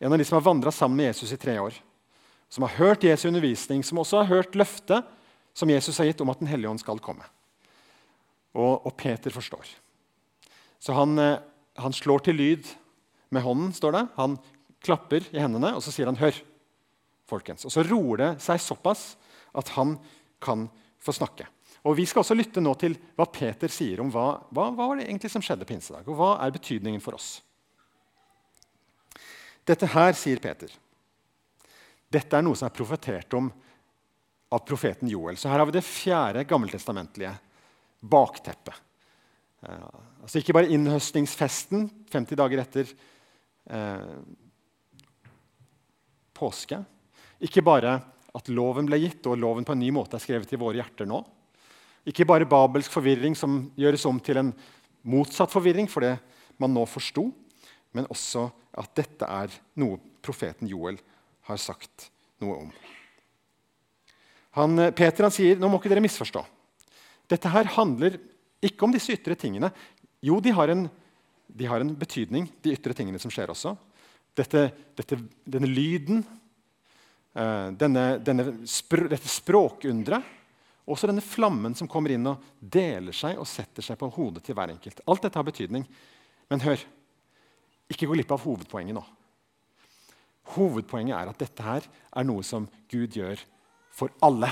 En 0.00 0.12
av 0.12 0.18
de 0.18 0.24
som 0.24 0.38
har 0.38 0.46
vandra 0.46 0.72
sammen 0.72 0.96
med 0.96 1.10
Jesus 1.10 1.34
i 1.34 1.40
tre 1.40 1.58
år. 1.60 1.76
Som 2.48 2.64
har 2.64 2.78
hørt 2.78 3.04
Jesu 3.04 3.28
undervisning, 3.28 3.84
som 3.84 4.00
også 4.00 4.22
har 4.22 4.30
hørt 4.30 4.56
løftet 4.58 5.04
som 5.52 5.70
Jesus 5.70 5.98
har 6.00 6.08
gitt 6.08 6.22
om 6.24 6.30
at 6.32 6.40
Den 6.40 6.48
hellige 6.48 6.70
ånd 6.70 6.80
skal 6.80 7.02
komme. 7.02 7.26
Og, 8.56 8.86
og 8.86 8.94
Peter 8.98 9.30
forstår. 9.34 9.68
Så 10.80 10.96
han, 10.96 11.18
eh, 11.20 11.42
han, 11.78 11.94
slår 11.94 12.24
til 12.24 12.38
lyd 12.40 12.70
med 13.30 13.44
hånden, 13.44 13.74
står 13.76 13.94
det. 13.94 14.04
Han 14.16 14.38
klapper 14.82 15.26
i 15.30 15.42
hendene, 15.42 15.74
og 15.76 15.84
så 15.84 15.92
sier 15.92 16.08
han 16.08 16.16
'hør' 16.16 16.40
folkens. 17.28 17.66
Og 17.68 17.72
så 17.74 17.84
roer 17.86 18.16
det 18.16 18.30
seg 18.42 18.58
såpass 18.58 19.14
at 19.54 19.68
han 19.76 19.98
kan 20.40 20.68
få 20.98 21.12
snakke. 21.14 21.46
Og 21.88 21.96
Vi 21.96 22.04
skal 22.06 22.20
også 22.20 22.36
lytte 22.36 22.60
nå 22.60 22.74
til 22.80 22.96
hva 23.16 23.24
Peter 23.32 23.72
sier 23.72 24.02
om 24.02 24.10
hva, 24.12 24.34
hva, 24.52 24.68
hva 24.74 24.88
var 24.90 25.00
det 25.00 25.06
egentlig 25.08 25.30
som 25.32 25.44
skjedde 25.44 25.68
pinsedag. 25.68 26.08
Og 26.08 26.18
hva 26.18 26.34
er 26.44 26.52
betydningen 26.52 27.00
for 27.00 27.16
oss? 27.16 27.38
Dette 29.64 29.88
her, 29.92 30.12
sier 30.18 30.40
Peter, 30.42 30.72
dette 32.10 32.36
er 32.36 32.44
noe 32.44 32.58
som 32.58 32.66
er 32.66 32.74
profetert 32.74 33.32
om 33.38 33.48
av 34.50 34.64
profeten 34.66 35.08
Joel. 35.08 35.38
Så 35.38 35.48
her 35.48 35.62
har 35.62 35.68
vi 35.68 35.76
det 35.76 35.86
fjerde 35.86 36.44
gammeltestamentlige 36.48 37.32
bakteppet. 38.00 38.74
Eh, 39.62 39.98
altså 40.24 40.40
Ikke 40.40 40.56
bare 40.56 40.72
innhøstningsfesten 40.74 41.86
50 42.10 42.40
dager 42.40 42.62
etter 42.64 42.90
eh, 43.70 44.16
påske, 46.34 46.80
ikke 47.40 47.64
bare 47.64 47.98
at 48.36 48.48
loven 48.52 48.88
ble 48.88 48.98
gitt, 49.02 49.26
og 49.26 49.38
loven 49.38 49.66
på 49.66 49.74
en 49.74 49.82
ny 49.82 49.90
måte 49.94 50.16
er 50.18 50.24
skrevet 50.24 50.52
i 50.54 50.58
våre 50.60 50.80
hjerter 50.80 51.08
nå. 51.08 51.20
Ikke 52.08 52.26
bare 52.28 52.48
babelsk 52.48 52.92
forvirring 52.92 53.36
som 53.36 53.66
gjøres 53.78 54.06
om 54.08 54.20
til 54.22 54.40
en 54.40 54.52
motsatt 55.06 55.52
forvirring 55.52 55.88
for 55.90 56.04
det 56.04 56.16
man 56.60 56.72
nå 56.72 56.84
forsto, 56.88 57.26
men 57.96 58.08
også 58.12 58.46
at 58.80 58.94
dette 58.96 59.26
er 59.26 59.52
noe 59.80 59.98
profeten 60.22 60.68
Joel 60.70 60.98
har 61.48 61.60
sagt 61.60 62.08
noe 62.40 62.56
om. 62.64 62.72
Han, 64.58 64.78
eh, 64.78 64.94
Peter 64.96 65.26
han 65.26 65.34
sier 65.34 65.60
nå 65.60 65.68
må 65.68 65.80
ikke 65.80 65.92
dere 65.92 66.04
misforstå. 66.04 66.42
Dette 67.30 67.52
her 67.52 67.68
handler 67.76 68.18
ikke 68.60 68.84
om 68.84 68.92
disse 68.92 69.14
ytre 69.14 69.36
tingene. 69.38 69.70
Jo, 70.22 70.40
de 70.40 70.52
har 70.52 70.68
en, 70.72 70.88
de 71.46 71.68
har 71.68 71.80
en 71.80 71.94
betydning, 71.96 72.48
de 72.62 72.74
ytre 72.74 72.96
tingene 72.96 73.20
som 73.22 73.32
skjer 73.32 73.52
også. 73.52 73.76
Dette, 74.36 74.68
dette, 74.98 75.16
denne 75.48 75.68
lyden 75.70 76.24
Eh, 77.30 77.66
denne, 77.78 78.18
denne 78.18 78.44
dette 78.50 79.30
språkunderet. 79.30 80.38
Også 80.90 81.06
denne 81.10 81.22
flammen 81.24 81.76
som 81.78 81.88
kommer 81.90 82.14
inn 82.14 82.26
og 82.26 82.42
deler 82.60 83.14
seg 83.14 83.38
og 83.38 83.48
setter 83.48 83.84
seg 83.84 83.98
på 84.00 84.10
hodet 84.16 84.42
til 84.46 84.56
hver 84.58 84.72
enkelt. 84.72 85.02
Alt 85.06 85.26
dette 85.26 85.38
har 85.38 85.46
betydning. 85.46 85.86
Men 86.50 86.64
hør, 86.64 86.82
ikke 87.90 88.08
gå 88.10 88.16
glipp 88.16 88.34
av 88.34 88.42
hovedpoenget 88.42 88.96
nå. 88.96 89.04
Hovedpoenget 90.56 91.14
er 91.14 91.30
at 91.30 91.38
dette 91.38 91.62
her 91.66 91.86
er 91.86 92.26
noe 92.26 92.42
som 92.46 92.66
Gud 92.90 93.14
gjør 93.14 93.38
for 93.94 94.10
alle. 94.24 94.50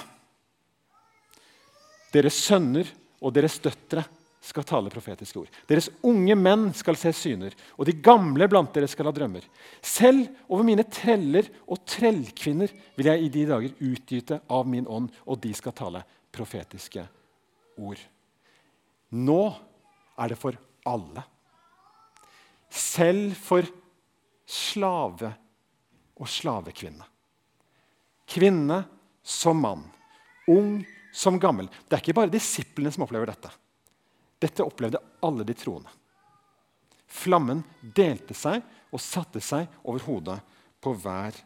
Deres 2.15 2.39
sønner 2.47 2.89
og 3.19 3.35
deres 3.35 3.59
døtre 3.63 4.05
skal 4.49 4.65
tale 4.65 4.91
profetiske 4.93 5.41
ord. 5.43 5.51
Deres 5.69 5.91
unge 6.07 6.37
menn 6.39 6.69
skal 6.77 6.97
se 6.97 7.11
syner, 7.17 7.55
og 7.77 7.89
de 7.89 7.97
gamle 8.01 8.47
blant 8.49 8.71
dere 8.75 8.89
skal 8.89 9.11
ha 9.11 9.13
drømmer. 9.15 9.45
Selv 9.85 10.29
over 10.47 10.65
mine 10.65 10.87
treller 10.89 11.51
og 11.67 11.83
trellkvinner 11.89 12.73
vil 12.97 13.11
jeg 13.11 13.25
i 13.25 13.33
de 13.35 13.45
dager 13.51 13.75
utgyte 13.91 14.41
av 14.47 14.71
min 14.71 14.87
ånd, 14.89 15.11
og 15.27 15.43
de 15.43 15.53
skal 15.59 15.75
tale 15.77 16.05
profetiske 16.33 17.05
ord. 17.79 18.01
Nå 19.15 19.43
er 20.19 20.33
det 20.33 20.39
for 20.39 20.59
alle. 20.89 21.25
Selv 22.69 23.37
for 23.39 23.67
slave 24.49 25.33
og 26.19 26.29
slavekvinne. 26.29 27.07
Kvinne 28.29 28.83
som 29.23 29.61
mann. 29.63 29.87
Ung 30.49 30.83
som 31.13 31.39
gammel. 31.41 31.69
Det 31.89 31.97
er 31.97 32.03
ikke 32.03 32.17
bare 32.21 32.33
disiplene 32.33 32.93
som 32.93 33.07
opplever 33.07 33.31
dette. 33.31 33.51
Dette 34.39 34.65
opplevde 34.65 35.01
alle 35.25 35.47
de 35.47 35.57
troende. 35.57 35.91
Flammen 37.09 37.63
delte 37.81 38.37
seg 38.37 38.61
og 38.93 39.01
satte 39.01 39.41
seg 39.45 39.69
over 39.83 40.05
hodet 40.05 40.37
på 40.85 40.93
hver 41.01 41.37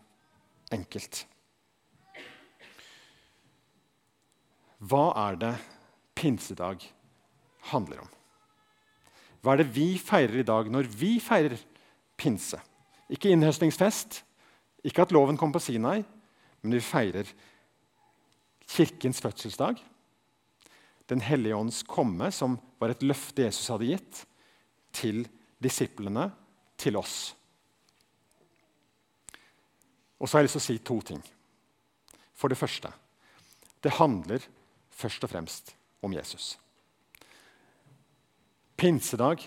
enkelt. 0.75 1.23
Hva 4.83 5.13
er 5.29 5.39
det 5.39 5.53
pinsedag 6.19 6.83
handler 7.71 8.03
om? 8.03 8.11
Hva 9.43 9.55
er 9.55 9.63
det 9.63 9.75
vi 9.75 9.95
feirer 9.99 10.41
i 10.43 10.47
dag 10.47 10.71
når 10.71 10.91
vi 10.91 11.17
feirer 11.23 11.59
pinse? 12.19 12.59
Ikke 13.13 13.31
innhøstningsfest, 13.31 14.23
ikke 14.83 15.05
at 15.05 15.15
loven 15.15 15.39
kom 15.39 15.53
på 15.55 15.63
Sinai, 15.63 16.03
men 16.63 16.75
vi 16.75 16.83
feirer 16.83 17.29
kirkens 18.71 19.21
fødselsdag. 19.23 19.79
Den 21.11 21.23
hellige 21.23 21.59
ånds 21.59 21.83
komme, 21.87 22.31
som 22.35 22.57
var 22.81 22.95
et 22.95 23.05
løfte 23.07 23.45
Jesus 23.47 23.69
hadde 23.71 23.91
gitt 23.91 24.23
til 24.95 25.23
disiplene, 25.63 26.31
til 26.79 26.97
oss. 26.99 27.35
Og 30.19 30.27
så 30.27 30.37
har 30.37 30.43
jeg 30.43 30.49
lyst 30.49 30.59
til 30.59 30.63
å 30.63 30.67
si 30.67 30.79
to 30.83 30.97
ting. 31.07 31.23
For 32.35 32.51
det 32.51 32.59
første 32.59 32.91
det 33.83 33.97
handler 33.99 34.45
først 35.03 35.25
og 35.27 35.33
fremst 35.33 35.75
om 36.03 36.15
Jesus. 36.15 36.55
Pinsedag 38.79 39.45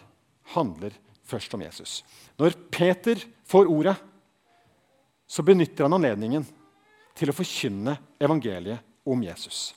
handler 0.56 0.96
først 1.26 1.54
om 1.58 1.64
Jesus. 1.66 2.04
Når 2.38 2.56
Peter 2.72 3.20
får 3.48 3.72
ordet, 3.72 3.96
så 5.28 5.44
benytter 5.44 5.88
han 5.88 5.98
anledningen 5.98 6.46
til 7.18 7.32
å 7.32 7.36
forkynne 7.36 7.98
evangeliet 8.22 8.84
om 9.08 9.24
Jesus. 9.24 9.74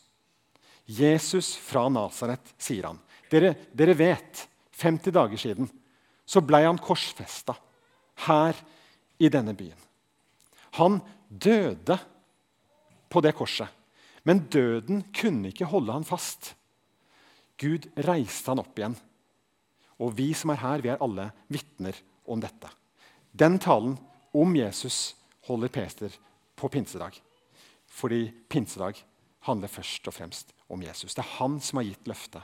Jesus 0.89 1.55
fra 1.61 1.87
Nasaret, 1.93 2.55
sier 2.61 2.91
han. 2.91 3.01
Dere, 3.29 3.55
dere, 3.77 3.97
vet, 3.97 4.45
50 4.79 5.13
dager 5.13 5.41
siden 5.41 5.69
så 6.29 6.41
ble 6.45 6.63
han 6.65 6.81
korsfesta 6.81 7.57
her 8.29 8.57
i 9.21 9.31
denne 9.33 9.55
byen. 9.57 9.77
Han 10.79 11.01
døde 11.29 11.97
på 13.09 13.23
det 13.25 13.35
korset, 13.37 13.69
men 14.27 14.47
døden 14.51 15.05
kunne 15.15 15.53
ikke 15.53 15.69
holde 15.71 15.95
han 15.95 16.07
fast. 16.07 16.55
Gud 17.59 17.89
reiste 18.07 18.51
han 18.51 18.63
opp 18.63 18.79
igjen. 18.79 18.97
Og 19.99 20.15
vi 20.19 20.31
som 20.37 20.53
er 20.55 20.63
her, 20.63 20.83
vi 20.83 20.93
er 20.93 21.03
alle 21.03 21.31
vitner 21.51 21.97
om 22.29 22.43
dette. 22.43 22.71
Den 23.35 23.59
talen 23.63 23.97
om 24.37 24.55
Jesus 24.57 25.17
holder 25.49 25.73
Peter 25.73 26.15
på 26.59 26.71
pinsedag. 26.71 27.17
Fordi 27.89 28.29
pinsedag 28.49 29.01
handler 29.49 29.73
først 29.73 30.07
og 30.09 30.15
fremst 30.15 30.53
om 30.69 30.83
Jesus. 30.83 31.15
Det 31.15 31.25
er 31.25 31.37
han 31.39 31.59
som 31.65 31.81
har 31.81 31.89
gitt 31.89 32.09
løftet 32.11 32.43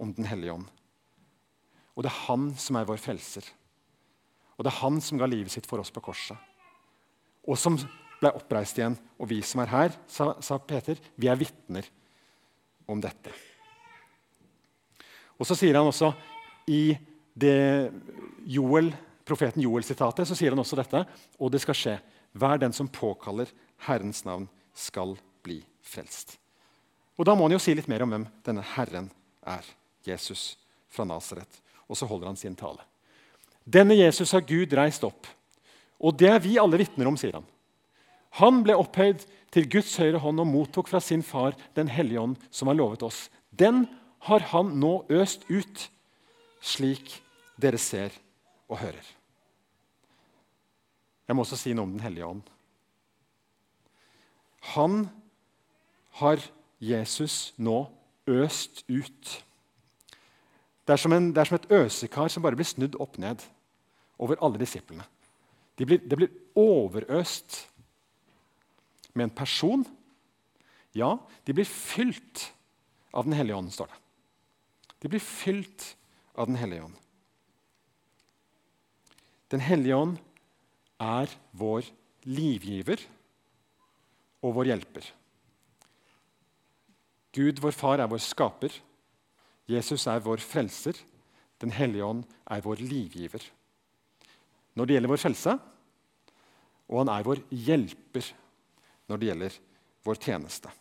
om 0.00 0.12
Den 0.14 0.26
hellige 0.26 0.52
ånd. 0.52 0.66
Og 1.94 2.02
det 2.02 2.10
er 2.10 2.24
han 2.26 2.48
som 2.58 2.76
er 2.76 2.88
vår 2.88 2.98
frelser. 2.98 3.46
Og 4.56 4.64
det 4.64 4.72
er 4.72 4.80
han 4.82 5.00
som 5.02 5.18
ga 5.18 5.28
livet 5.30 5.52
sitt 5.54 5.66
for 5.70 5.82
oss 5.82 5.92
på 5.94 6.02
korset. 6.02 6.38
Og 7.46 7.58
som 7.58 7.78
ble 8.24 8.32
oppreist 8.34 8.78
igjen. 8.80 8.96
Og 9.20 9.28
vi 9.30 9.40
som 9.44 9.62
er 9.62 9.72
her, 9.72 9.96
sa, 10.10 10.32
sa 10.42 10.58
Peter, 10.58 10.98
vi 11.20 11.28
er 11.30 11.38
vitner 11.38 11.88
om 12.90 13.00
dette. 13.00 13.32
Og 15.38 15.46
så 15.48 15.56
sier 15.58 15.76
han 15.76 15.88
også 15.90 16.12
i 16.70 16.94
det 17.34 17.90
Joel, 18.48 18.92
profeten 19.26 19.64
Joel-sitatet 19.64 20.28
så 20.28 20.36
sier 20.38 20.54
han 20.54 20.62
også 20.62 20.78
dette. 20.78 21.04
Og 21.40 21.52
det 21.52 21.62
skal 21.64 21.78
skje. 21.78 21.96
Hver 22.34 22.58
den 22.62 22.74
som 22.74 22.90
påkaller 22.90 23.50
Herrens 23.86 24.24
navn, 24.26 24.48
skal 24.74 25.14
bli 25.44 25.60
frelst. 25.86 26.34
Og 27.14 27.26
Da 27.26 27.34
må 27.36 27.46
han 27.46 27.54
jo 27.54 27.62
si 27.62 27.74
litt 27.76 27.86
mer 27.90 28.02
om 28.02 28.10
hvem 28.10 28.26
denne 28.46 28.64
Herren 28.74 29.06
er. 29.46 29.62
Jesus 30.04 30.56
fra 30.90 31.06
Nasaret. 31.06 31.60
Og 31.86 31.96
så 31.96 32.08
holder 32.10 32.32
han 32.32 32.38
sin 32.38 32.56
tale. 32.58 32.82
Denne 33.64 33.96
Jesus 33.96 34.32
har 34.34 34.44
Gud 34.44 34.72
reist 34.76 35.04
opp, 35.06 35.26
og 35.96 36.16
det 36.20 36.28
er 36.28 36.42
vi 36.42 36.58
alle 36.60 36.76
vitner 36.76 37.08
om, 37.08 37.16
sier 37.16 37.38
han. 37.38 37.46
Han 38.40 38.62
ble 38.66 38.74
opphøyd 38.78 39.22
til 39.54 39.68
Guds 39.70 39.92
høyre 40.00 40.18
hånd 40.22 40.42
og 40.42 40.48
mottok 40.50 40.88
fra 40.90 41.00
sin 41.02 41.22
far 41.22 41.54
Den 41.76 41.90
hellige 41.92 42.20
ånd, 42.20 42.38
som 42.50 42.70
har 42.70 42.78
lovet 42.78 43.04
oss. 43.06 43.28
Den 43.50 43.86
har 44.26 44.42
han 44.50 44.72
nå 44.80 45.04
øst 45.12 45.44
ut, 45.50 45.90
slik 46.64 47.20
dere 47.60 47.78
ser 47.78 48.14
og 48.68 48.80
hører. 48.80 49.04
Jeg 51.28 51.36
må 51.36 51.44
også 51.44 51.58
si 51.60 51.74
noe 51.76 51.86
om 51.86 51.94
Den 51.94 52.04
hellige 52.04 52.26
ånd. 52.26 52.42
Han 54.74 55.08
har 56.20 56.40
Jesus 56.80 57.52
nå 57.56 57.84
øst 58.26 58.82
ut. 58.88 59.44
Det 60.84 60.92
er, 60.92 61.12
en, 61.12 61.30
det 61.32 61.40
er, 61.40 61.48
som 61.48 61.58
et 61.60 61.70
øsekar 61.72 62.28
som 62.28 62.42
bare 62.44 62.56
blir 62.58 62.68
snudd 62.68 62.96
opp 63.00 63.16
ned 63.20 63.44
over 64.18 64.40
alle 64.44 64.60
disiplene. 64.60 65.04
De 65.78 65.86
blir, 65.88 66.02
det 66.04 66.18
blir 66.18 66.34
overøst 66.58 67.64
med 69.14 69.28
en 69.28 69.34
person. 69.34 69.84
Ja, 70.94 71.16
de 71.46 71.54
blir 71.54 71.68
fylt 71.68 72.50
av 73.14 73.24
Den 73.24 73.36
hellige 73.38 73.56
ånd, 73.56 73.72
står 73.72 73.90
det. 73.90 74.00
De 75.02 75.08
blir 75.08 75.22
fylt 75.22 75.96
av 76.34 76.46
Den 76.46 76.58
hellige 76.58 76.84
ånd. 76.84 76.96
Den 79.50 79.62
hellige 79.62 79.96
ånd 79.96 80.16
er 80.98 81.30
vår 81.52 81.86
livgiver 82.26 83.02
og 84.42 84.56
vår 84.56 84.72
hjelper. 84.72 85.10
Gud, 87.34 87.60
vår 87.62 87.74
far, 87.74 88.00
er 88.00 88.10
vår 88.10 88.22
skaper. 88.22 88.74
Jesus 89.70 90.06
er 90.10 90.22
vår 90.22 90.42
frelser. 90.42 90.98
Den 91.62 91.72
hellige 91.74 92.06
ånd 92.06 92.24
er 92.50 92.64
vår 92.64 92.82
livgiver. 92.82 93.42
Når 94.74 94.86
det 94.86 94.96
gjelder 94.96 95.12
vår 95.12 95.22
frelse, 95.22 95.54
og 96.90 97.00
han 97.00 97.12
er 97.14 97.26
vår 97.26 97.42
hjelper 97.50 98.32
når 99.10 99.20
det 99.20 99.28
gjelder 99.30 99.58
vår 100.04 100.20
tjeneste. 100.20 100.72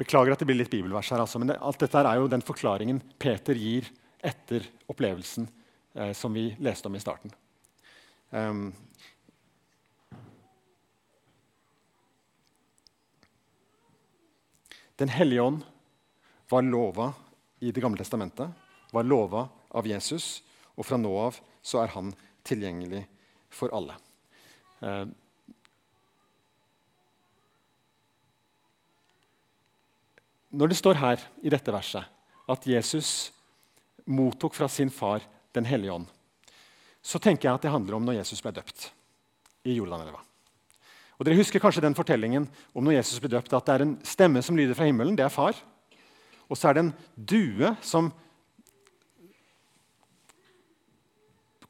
Beklager 0.00 0.34
at 0.34 0.42
det 0.42 0.46
blir 0.48 0.60
litt 0.60 0.72
bibelvers 0.72 1.10
her, 1.10 1.22
altså, 1.22 1.40
men 1.42 1.54
alt 1.56 1.80
dette 1.80 2.04
er 2.04 2.20
jo 2.20 2.28
den 2.30 2.44
forklaringen 2.44 3.00
Peter 3.18 3.58
gir 3.58 3.88
etter 4.20 4.66
opplevelsen 4.92 5.48
eh, 5.94 6.12
som 6.16 6.36
vi 6.36 6.50
leste 6.62 6.88
om 6.88 6.96
i 6.96 7.02
starten. 7.02 7.32
Um, 8.30 8.70
Den 15.00 15.08
hellige 15.08 15.40
ånd 15.40 15.62
var 16.48 16.62
lova 16.62 17.12
i 17.58 17.70
Det 17.72 17.80
gamle 17.80 17.96
testamentet, 17.96 18.50
var 18.92 19.06
lova 19.08 19.46
av 19.72 19.86
Jesus, 19.88 20.42
og 20.76 20.84
fra 20.84 20.98
nå 21.00 21.12
av 21.16 21.38
så 21.64 21.80
er 21.80 21.94
han 21.94 22.10
tilgjengelig 22.50 23.02
for 23.52 23.72
alle. 23.76 23.96
Eh, 24.84 25.04
når 30.50 30.72
det 30.72 30.78
står 30.78 30.98
her 31.00 31.26
i 31.42 31.52
dette 31.52 31.74
verset 31.74 32.50
at 32.50 32.66
Jesus 32.66 33.30
mottok 34.10 34.56
fra 34.56 34.68
sin 34.68 34.90
far 34.90 35.22
Den 35.50 35.66
hellige 35.66 35.90
ånd, 35.90 36.04
så 37.02 37.18
tenker 37.18 37.48
jeg 37.48 37.58
at 37.58 37.64
det 37.64 37.72
handler 37.74 37.96
om 37.96 38.04
når 38.06 38.20
Jesus 38.20 38.38
ble 38.38 38.52
døpt 38.54 38.84
i 39.66 39.72
Jordanelva. 39.74 40.20
Og 41.18 41.26
dere 41.26 41.40
husker 41.40 41.58
kanskje 41.58 41.82
den 41.82 41.96
fortellingen 41.98 42.46
om 42.70 42.86
når 42.86 43.00
Jesus 43.00 43.18
ble 43.18 43.32
døpt, 43.32 43.50
at 43.50 43.66
det 43.66 43.74
er 43.74 43.82
en 43.82 43.96
stemme 44.06 44.38
som 44.46 44.54
lyder 44.54 44.78
fra 44.78 44.86
himmelen. 44.86 45.16
Det 45.18 45.24
er 45.26 45.32
far. 45.34 45.58
Og 46.46 46.54
så 46.54 46.70
er 46.70 46.78
det 46.78 46.84
en 46.84 46.94
due 47.18 47.74
som 47.82 48.12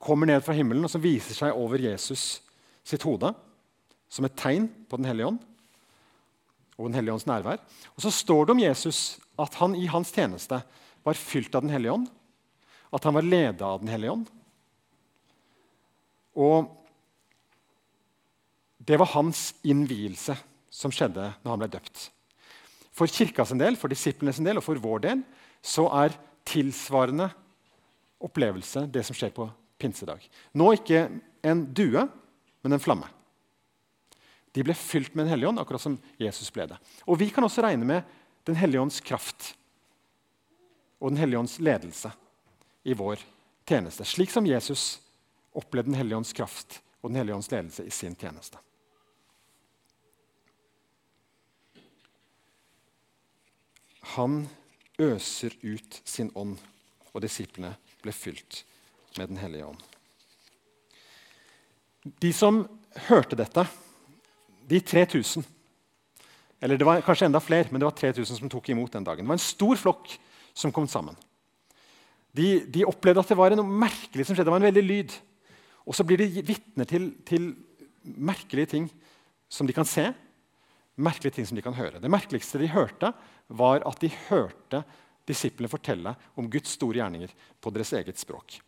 kommer 0.00 0.30
ned 0.30 0.42
fra 0.44 0.56
himmelen 0.56 0.86
og 0.86 0.92
som 0.92 1.02
viser 1.04 1.36
seg 1.36 1.56
over 1.56 1.82
Jesus 1.82 2.40
sitt 2.86 3.04
hode 3.04 3.32
som 4.10 4.26
et 4.26 4.36
tegn 4.38 4.66
på 4.90 4.98
Den 4.98 5.08
hellige 5.10 5.30
ånd 5.30 5.40
og 6.80 6.88
Den 6.88 6.96
hellige 6.96 7.14
ånds 7.18 7.28
nærvær. 7.28 7.60
Og 7.92 8.04
så 8.06 8.12
står 8.14 8.46
det 8.46 8.54
om 8.56 8.62
Jesus 8.62 9.00
at 9.40 9.56
han 9.60 9.76
i 9.76 9.86
hans 9.92 10.12
tjeneste 10.16 10.62
var 11.04 11.18
fylt 11.18 11.54
av 11.54 11.66
Den 11.66 11.72
hellige 11.74 11.92
ånd. 11.92 12.06
At 12.90 13.04
han 13.04 13.14
var 13.14 13.26
leda 13.26 13.68
av 13.68 13.82
Den 13.82 13.92
hellige 13.92 14.14
ånd. 14.16 14.30
Og 16.40 16.70
det 18.80 18.96
var 18.98 19.12
hans 19.12 19.50
innvielse 19.62 20.34
som 20.72 20.92
skjedde 20.94 21.28
når 21.42 21.52
han 21.52 21.60
ble 21.60 21.70
døpt. 21.76 22.08
For 22.96 23.10
kirka 23.10 23.44
sin 23.46 23.60
del, 23.60 23.76
for 23.76 23.92
disiplene 23.92 24.32
sin 24.34 24.48
del 24.48 24.58
og 24.58 24.64
for 24.64 24.80
vår 24.80 25.04
del 25.04 25.22
så 25.60 25.84
er 26.00 26.16
tilsvarende 26.48 27.28
opplevelse 28.24 28.86
det 28.92 29.04
som 29.06 29.16
skjer 29.16 29.32
på 29.36 29.46
pinsedag. 29.80 30.26
Nå 30.52 30.72
ikke 30.76 31.06
en 31.46 31.64
due, 31.74 32.04
men 32.62 32.76
en 32.76 32.82
flamme. 32.82 33.08
De 34.52 34.64
ble 34.66 34.74
fylt 34.74 35.14
med 35.14 35.24
Den 35.24 35.34
hellige 35.34 35.48
ånd, 35.52 35.60
akkurat 35.62 35.82
som 35.82 35.98
Jesus 36.18 36.50
ble 36.52 36.66
det. 36.72 36.78
Og 37.06 37.20
vi 37.20 37.30
kan 37.30 37.44
også 37.46 37.64
regne 37.64 37.86
med 37.86 38.16
Den 38.44 38.58
hellige 38.58 38.82
ånds 38.82 39.00
kraft 39.00 39.54
og 41.00 41.12
Den 41.12 41.20
hellige 41.20 41.40
ånds 41.40 41.58
ledelse 41.62 42.10
i 42.84 42.94
vår 42.96 43.22
tjeneste. 43.68 44.04
Slik 44.04 44.30
som 44.30 44.46
Jesus 44.46 45.00
opplevde 45.56 45.92
Den 45.92 46.00
hellige 46.00 46.18
ånds 46.18 46.32
kraft 46.36 46.80
og 47.00 47.10
Den 47.10 47.22
hellige 47.22 47.38
ånds 47.38 47.50
ledelse 47.50 47.86
i 47.86 47.94
sin 47.94 48.16
tjeneste. 48.16 48.58
Han 54.16 54.48
øser 54.98 55.54
ut 55.62 56.00
sin 56.04 56.32
ånd, 56.34 56.58
og 57.14 57.22
disiplene 57.22 57.76
ble 58.02 58.12
fylt 58.12 58.64
med 59.18 59.28
Den 59.28 59.40
hellige 59.40 59.66
ånd. 59.66 59.80
De 62.20 62.32
som 62.32 62.62
hørte 63.08 63.36
dette, 63.36 63.66
de 64.70 64.80
3000 64.80 65.44
Eller 66.60 66.76
det 66.76 66.84
var 66.84 67.00
kanskje 67.00 67.26
enda 67.26 67.40
flere, 67.40 67.70
men 67.70 67.80
det 67.80 67.88
var 67.88 67.96
3000 67.96 68.36
som 68.36 68.50
tok 68.52 68.68
imot 68.68 68.92
den 68.92 69.04
dagen. 69.04 69.24
Det 69.24 69.32
var 69.32 69.38
en 69.38 69.42
stor 69.42 69.78
flokk 69.80 70.10
som 70.52 70.72
kom 70.72 70.84
sammen. 70.88 71.16
De, 72.36 72.60
de 72.68 72.84
opplevde 72.84 73.22
at 73.24 73.30
det 73.32 73.38
var 73.38 73.54
noe 73.56 73.78
merkelig 73.80 74.26
som 74.26 74.36
skjedde. 74.36 74.44
Det 74.50 74.52
var 74.52 74.60
en 74.60 74.68
veldig 74.68 74.84
lyd. 74.84 75.14
Og 75.88 75.96
så 75.96 76.04
blir 76.04 76.20
de 76.20 76.44
vitner 76.44 76.84
til, 76.84 77.08
til 77.24 77.48
merkelige 78.04 78.74
ting 78.76 78.90
som 79.50 79.66
de 79.66 79.74
kan 79.74 79.88
se, 79.88 80.10
merkelige 81.00 81.38
ting 81.38 81.48
som 81.48 81.56
de 81.56 81.64
kan 81.64 81.74
høre. 81.74 81.98
Det 82.02 82.12
merkeligste 82.12 82.60
de 82.60 82.68
hørte, 82.70 83.14
var 83.48 83.82
at 83.88 84.04
de 84.04 84.12
hørte 84.28 84.84
disiplene 85.26 85.70
fortelle 85.70 86.12
om 86.38 86.48
Guds 86.50 86.76
store 86.76 87.00
gjerninger 87.00 87.32
på 87.60 87.72
deres 87.74 87.92
eget 87.96 88.20
språk. 88.20 88.60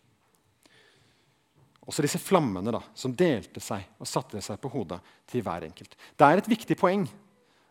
Også 1.83 2.05
disse 2.05 2.21
flammene 2.23 2.71
da, 2.75 2.79
som 2.95 3.15
delte 3.17 3.61
seg 3.63 3.89
og 3.99 4.07
satte 4.07 4.41
seg 4.45 4.61
på 4.63 4.71
hodet 4.71 5.01
til 5.31 5.43
hver 5.43 5.67
enkelt. 5.67 5.97
Det 6.15 6.29
er 6.29 6.39
et 6.39 6.51
viktig 6.51 6.77
poeng 6.79 7.09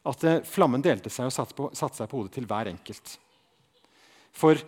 at 0.08 0.24
eh, 0.28 0.41
flammen 0.47 0.84
delte 0.84 1.12
seg 1.13 1.30
og 1.30 1.36
satte, 1.36 1.56
på, 1.56 1.69
satte 1.78 2.02
seg 2.02 2.10
på 2.12 2.19
hodet 2.19 2.36
til 2.36 2.47
hver 2.50 2.71
enkelt. 2.74 3.15
For 4.36 4.60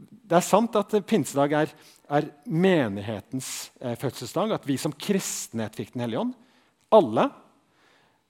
det 0.00 0.36
er 0.36 0.44
sant 0.44 0.76
at 0.76 0.94
pinsedag 1.08 1.54
er, 1.56 1.72
er 2.12 2.28
menighetens 2.44 3.70
eh, 3.80 3.96
fødselsdag, 4.00 4.52
at 4.56 4.68
vi 4.68 4.76
som 4.80 4.92
kristenhet 4.92 5.78
fikk 5.78 5.94
Den 5.94 6.04
hellige 6.04 6.26
ånd. 6.26 6.36
Alle. 6.92 7.28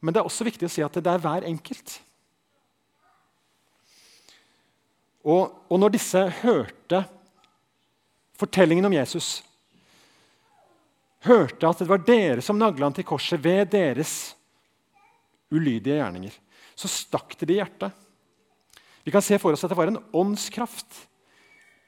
Men 0.01 0.15
det 0.15 0.23
er 0.23 0.29
også 0.29 0.47
viktig 0.47 0.69
å 0.69 0.73
si 0.73 0.85
at 0.85 0.97
det 1.01 1.11
er 1.11 1.23
hver 1.23 1.47
enkelt. 1.49 1.99
Og, 5.27 5.51
og 5.69 5.81
når 5.81 5.99
disse 5.99 6.21
hørte 6.41 7.03
fortellingen 8.41 8.87
om 8.89 8.95
Jesus 8.97 9.41
hørte 11.27 11.69
at 11.69 11.83
det 11.83 11.89
var 11.91 12.03
dere 12.05 12.45
som 12.45 12.59
nagla 12.59 12.89
han 12.89 12.97
til 12.97 13.07
korset 13.09 13.41
ved 13.43 13.73
deres 13.75 14.33
ulydige 15.51 15.99
gjerninger, 15.99 16.33
så 16.79 16.89
stakk 16.89 17.35
det 17.41 17.51
i 17.51 17.59
hjertet. 17.59 17.93
Vi 19.05 19.13
kan 19.13 19.25
se 19.25 19.39
for 19.41 19.53
oss 19.53 19.65
at 19.65 19.73
det 19.73 19.79
var 19.79 19.91
en 19.91 20.03
åndskraft 20.17 21.05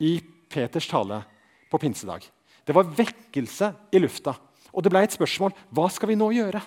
i 0.03 0.17
Peters 0.53 0.89
tale 0.91 1.23
på 1.71 1.81
pinsedag. 1.81 2.25
Det 2.65 2.75
var 2.77 2.91
vekkelse 2.97 3.73
i 3.93 4.01
lufta. 4.03 4.35
Og 4.73 4.85
det 4.85 4.93
ble 4.93 5.03
et 5.05 5.15
spørsmål 5.15 5.55
hva 5.75 5.89
skal 5.93 6.13
vi 6.13 6.19
nå 6.19 6.29
gjøre? 6.35 6.61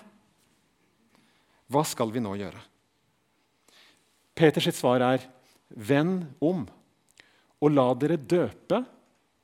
Hva 1.70 1.82
skal 1.86 2.12
vi 2.14 2.22
nå 2.22 2.34
gjøre? 2.38 2.62
Peters 4.36 4.68
svar 4.76 5.02
er 5.02 5.24
vend 5.70 6.26
om 6.44 6.66
og 7.56 7.72
la 7.72 7.86
dere 7.98 8.18
døpe 8.20 8.82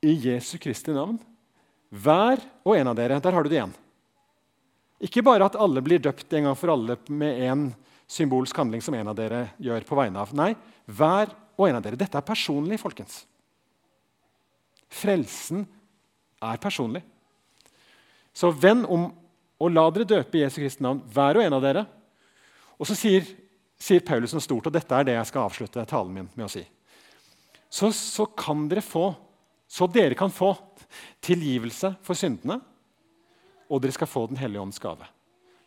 i 0.04 0.14
Jesu 0.26 0.58
Kristi 0.62 0.94
navn 0.94 1.18
hver 1.92 2.40
og 2.64 2.76
en 2.78 2.90
av 2.92 2.96
dere. 2.96 3.20
Der 3.20 3.36
har 3.36 3.44
du 3.44 3.50
det 3.52 3.58
igjen. 3.58 3.74
Ikke 5.02 5.24
bare 5.26 5.48
at 5.48 5.58
alle 5.60 5.82
blir 5.84 6.00
døpt 6.02 6.32
en 6.38 6.48
gang 6.48 6.58
for 6.58 6.72
alle 6.72 6.96
med 7.10 7.42
en 7.48 7.64
symbolsk 8.10 8.56
handling 8.56 8.82
som 8.84 8.94
en 8.96 9.10
av 9.12 9.16
dere 9.18 9.46
gjør 9.62 9.84
på 9.88 9.98
vegne 9.98 10.22
av. 10.22 10.32
Nei, 10.36 10.52
hver 10.86 11.32
og 11.58 11.66
en 11.68 11.78
av 11.78 11.84
dere. 11.84 11.98
Dette 12.00 12.18
er 12.18 12.26
personlig, 12.26 12.78
folkens. 12.80 13.22
Frelsen 14.92 15.66
er 16.42 16.60
personlig. 16.62 17.02
Så 18.32 18.52
venn 18.56 18.86
om 18.88 19.10
og 19.62 19.70
la 19.70 19.84
dere 19.94 20.08
døpe 20.08 20.38
i 20.38 20.42
Jesu 20.42 20.58
Kristi 20.58 20.82
navn, 20.82 21.02
hver 21.14 21.38
og 21.38 21.44
en 21.44 21.54
av 21.54 21.62
dere. 21.62 21.84
Og 22.80 22.88
så 22.88 22.96
sier, 22.98 23.26
sier 23.78 24.02
Paulus 24.02 24.32
noe 24.34 24.42
stort, 24.42 24.66
og 24.66 24.74
dette 24.74 24.96
er 24.96 25.06
det 25.06 25.14
jeg 25.14 25.28
skal 25.30 25.46
avslutte 25.46 25.84
talen 25.86 26.16
min 26.16 26.30
med 26.34 26.48
å 26.48 26.50
si. 26.50 26.64
Så, 27.70 27.92
så 27.94 28.26
kan 28.26 28.66
dere 28.68 28.82
få, 28.82 29.12
så 29.72 29.88
dere 29.88 30.16
kan 30.18 30.32
få 30.32 30.52
tilgivelse 31.24 31.94
for 32.04 32.18
syndene, 32.18 32.58
og 33.72 33.80
dere 33.80 33.94
skal 33.96 34.10
få 34.10 34.26
Den 34.28 34.36
hellige 34.36 34.60
ånds 34.60 34.78
gave. 34.78 35.06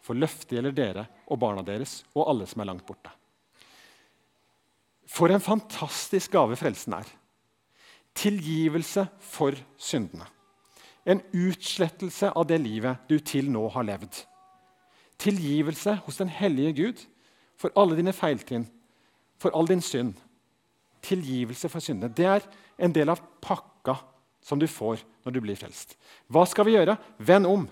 For 0.06 0.14
løftet 0.14 0.54
gjelder 0.54 0.76
dere 0.78 1.08
og 1.26 1.40
barna 1.42 1.64
deres 1.66 2.04
og 2.14 2.30
alle 2.30 2.46
som 2.46 2.62
er 2.62 2.70
langt 2.70 2.86
borte. 2.86 3.10
For 5.10 5.34
en 5.34 5.42
fantastisk 5.42 6.32
gave 6.32 6.56
frelsen 6.56 6.94
er. 6.94 7.10
Tilgivelse 8.14 9.08
for 9.20 9.58
syndene. 9.78 10.28
En 11.06 11.22
utslettelse 11.34 12.30
av 12.30 12.46
det 12.46 12.62
livet 12.62 13.10
du 13.10 13.18
til 13.20 13.50
nå 13.50 13.68
har 13.74 13.86
levd. 13.90 14.22
Tilgivelse 15.18 15.98
hos 16.06 16.18
den 16.22 16.30
hellige 16.30 16.74
Gud 16.78 17.06
for 17.58 17.74
alle 17.76 17.98
dine 17.98 18.14
feiltrinn, 18.14 18.68
for 19.42 19.50
all 19.58 19.66
din 19.70 19.82
synd. 19.82 20.14
Tilgivelse 21.02 21.70
for 21.70 21.80
syndene. 21.80 22.14
Det 22.14 22.26
er 22.26 22.46
en 22.78 22.94
del 22.94 23.10
av 23.10 23.22
pakka 23.42 23.75
som 24.46 24.62
du 24.62 24.68
får 24.70 25.02
når 25.26 25.34
du 25.34 25.42
blir 25.42 25.58
frelst. 25.58 25.96
Hva 26.30 26.46
skal 26.50 26.68
vi 26.68 26.76
gjøre? 26.76 26.98
Vend 27.18 27.50
om. 27.50 27.66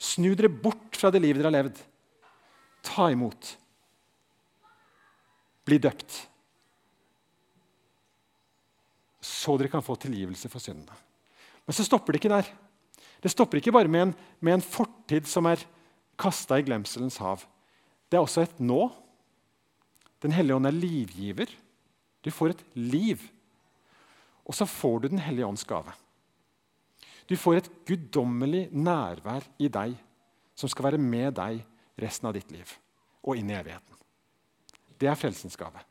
Snu 0.00 0.30
dere 0.36 0.48
bort 0.52 0.96
fra 0.96 1.10
det 1.12 1.20
livet 1.20 1.42
dere 1.42 1.50
har 1.50 1.58
levd. 1.58 1.82
Ta 2.86 3.10
imot. 3.12 3.52
Bli 5.68 5.80
døpt. 5.82 6.22
Så 9.20 9.58
dere 9.60 9.72
kan 9.72 9.84
få 9.84 9.98
tilgivelse 10.00 10.48
for 10.52 10.62
syndene. 10.62 10.96
Men 11.66 11.76
så 11.76 11.84
stopper 11.84 12.14
det 12.14 12.22
ikke 12.22 12.32
der. 12.32 12.48
Det 13.20 13.32
stopper 13.32 13.60
ikke 13.60 13.74
bare 13.74 13.90
med 13.90 14.08
en, 14.08 14.16
med 14.40 14.56
en 14.56 14.64
fortid 14.64 15.28
som 15.28 15.48
er 15.50 15.64
kasta 16.20 16.60
i 16.60 16.64
glemselens 16.64 17.18
hav. 17.20 17.42
Det 18.08 18.16
er 18.16 18.24
også 18.24 18.46
et 18.46 18.60
nå. 18.62 18.86
Den 20.22 20.32
hellige 20.32 20.56
ånd 20.56 20.68
er 20.68 20.76
livgiver. 20.76 21.50
Du 22.24 22.30
får 22.32 22.54
et 22.54 22.62
liv 22.78 23.20
og 24.46 24.54
så 24.54 24.66
får 24.66 25.00
du 25.00 25.08
Den 25.08 25.22
hellige 25.22 25.46
ånds 25.46 25.64
gave. 25.64 25.92
Du 27.26 27.36
får 27.36 27.56
et 27.58 27.70
guddommelig 27.86 28.68
nærvær 28.70 29.44
i 29.58 29.68
deg 29.68 29.96
som 30.56 30.70
skal 30.70 30.92
være 30.92 31.02
med 31.02 31.34
deg 31.34 31.64
resten 31.98 32.28
av 32.28 32.36
ditt 32.36 32.50
liv 32.54 32.70
og 33.26 33.36
inn 33.36 33.50
i 33.50 33.56
evigheten. 33.58 33.96
Det 34.96 35.08
er 35.10 35.18
frelsens 35.18 35.58
gave. 35.58 35.82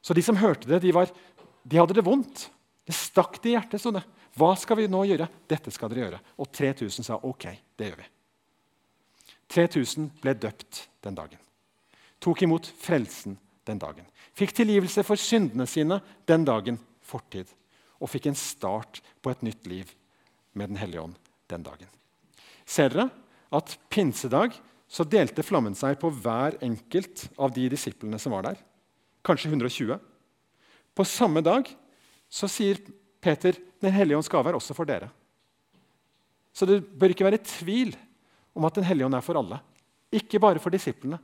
Så 0.00 0.14
de 0.16 0.24
som 0.24 0.38
hørte 0.40 0.68
det, 0.70 0.80
de, 0.82 0.92
var, 0.94 1.10
de 1.62 1.78
hadde 1.78 1.94
det 1.98 2.06
vondt. 2.06 2.48
Det 2.88 2.96
stakk 2.96 3.36
det 3.42 3.50
i 3.50 3.56
hjertet. 3.58 3.82
sånn 3.82 3.98
det. 3.98 4.04
Hva 4.38 4.54
skal 4.56 4.78
vi 4.80 4.88
nå 4.88 5.02
gjøre? 5.04 5.28
Dette 5.50 5.70
skal 5.74 5.92
dere 5.92 6.06
gjøre. 6.06 6.20
Og 6.40 6.48
3000 6.54 7.04
sa 7.04 7.18
ok, 7.28 7.44
det 7.76 7.90
gjør 7.90 8.00
vi. 8.00 8.08
3000 9.52 10.08
ble 10.22 10.34
døpt 10.40 10.86
den 11.04 11.18
dagen. 11.18 11.40
Tok 12.22 12.42
imot 12.46 12.70
frelsen 12.80 13.36
den 13.68 13.80
dagen. 13.80 14.06
Fikk 14.32 14.54
tilgivelse 14.56 15.04
for 15.04 15.20
syndene 15.20 15.66
sine 15.68 16.00
den 16.28 16.46
dagen 16.48 16.78
fortid 17.08 17.50
og 17.98 18.10
fikk 18.12 18.28
en 18.30 18.38
start 18.38 19.00
på 19.24 19.32
et 19.32 19.42
nytt 19.46 19.66
liv 19.70 19.90
med 20.52 20.70
Den 20.72 20.80
hellige 20.80 21.02
ånd 21.02 21.16
den 21.50 21.64
dagen. 21.64 21.90
Ser 22.68 22.92
dere 22.92 23.08
at 23.54 23.74
pinsedag 23.90 24.56
så 24.88 25.04
delte 25.04 25.44
flammen 25.44 25.76
seg 25.76 25.98
på 26.00 26.10
hver 26.12 26.56
enkelt 26.64 27.26
av 27.40 27.52
de 27.56 27.66
disiplene 27.72 28.20
som 28.20 28.32
var 28.36 28.46
der? 28.46 28.60
Kanskje 29.24 29.50
120. 29.50 29.98
På 30.96 31.04
samme 31.04 31.42
dag 31.44 31.68
så 32.28 32.48
sier 32.50 32.80
Peter 33.20 33.56
Den 33.78 33.94
hellige 33.94 34.18
ånds 34.18 34.30
gave 34.30 34.50
er 34.50 34.56
også 34.58 34.74
for 34.74 34.88
dere. 34.88 35.06
Så 36.50 36.66
det 36.66 36.80
bør 36.82 37.12
ikke 37.14 37.26
være 37.26 37.38
tvil 37.46 37.92
om 38.56 38.64
at 38.66 38.74
Den 38.74 38.86
hellige 38.88 39.06
ånd 39.06 39.14
er 39.14 39.22
for 39.22 39.38
alle. 39.38 39.60
Ikke 40.10 40.40
bare 40.42 40.58
for 40.58 40.74
disiplene, 40.74 41.18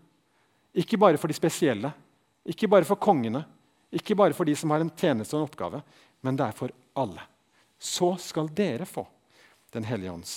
ikke 0.75 0.99
bare 1.01 1.19
for 1.19 1.31
de 1.31 1.37
spesielle, 1.37 1.91
ikke 2.45 2.69
bare 2.69 2.87
for 2.87 3.01
kongene, 3.01 3.41
ikke 3.95 4.17
bare 4.19 4.37
for 4.37 4.49
de 4.49 4.55
som 4.59 4.73
har 4.75 4.83
en 4.83 4.93
tjeneste 4.93 5.37
og 5.37 5.43
en 5.43 5.49
oppgave, 5.49 5.81
men 6.25 6.39
det 6.39 6.47
er 6.47 6.57
for 6.57 6.73
alle. 6.99 7.23
Så 7.79 8.15
skal 8.23 8.51
dere 8.55 8.89
få 8.89 9.07
Den 9.75 9.83
hellige 9.83 10.13
ånds 10.13 10.33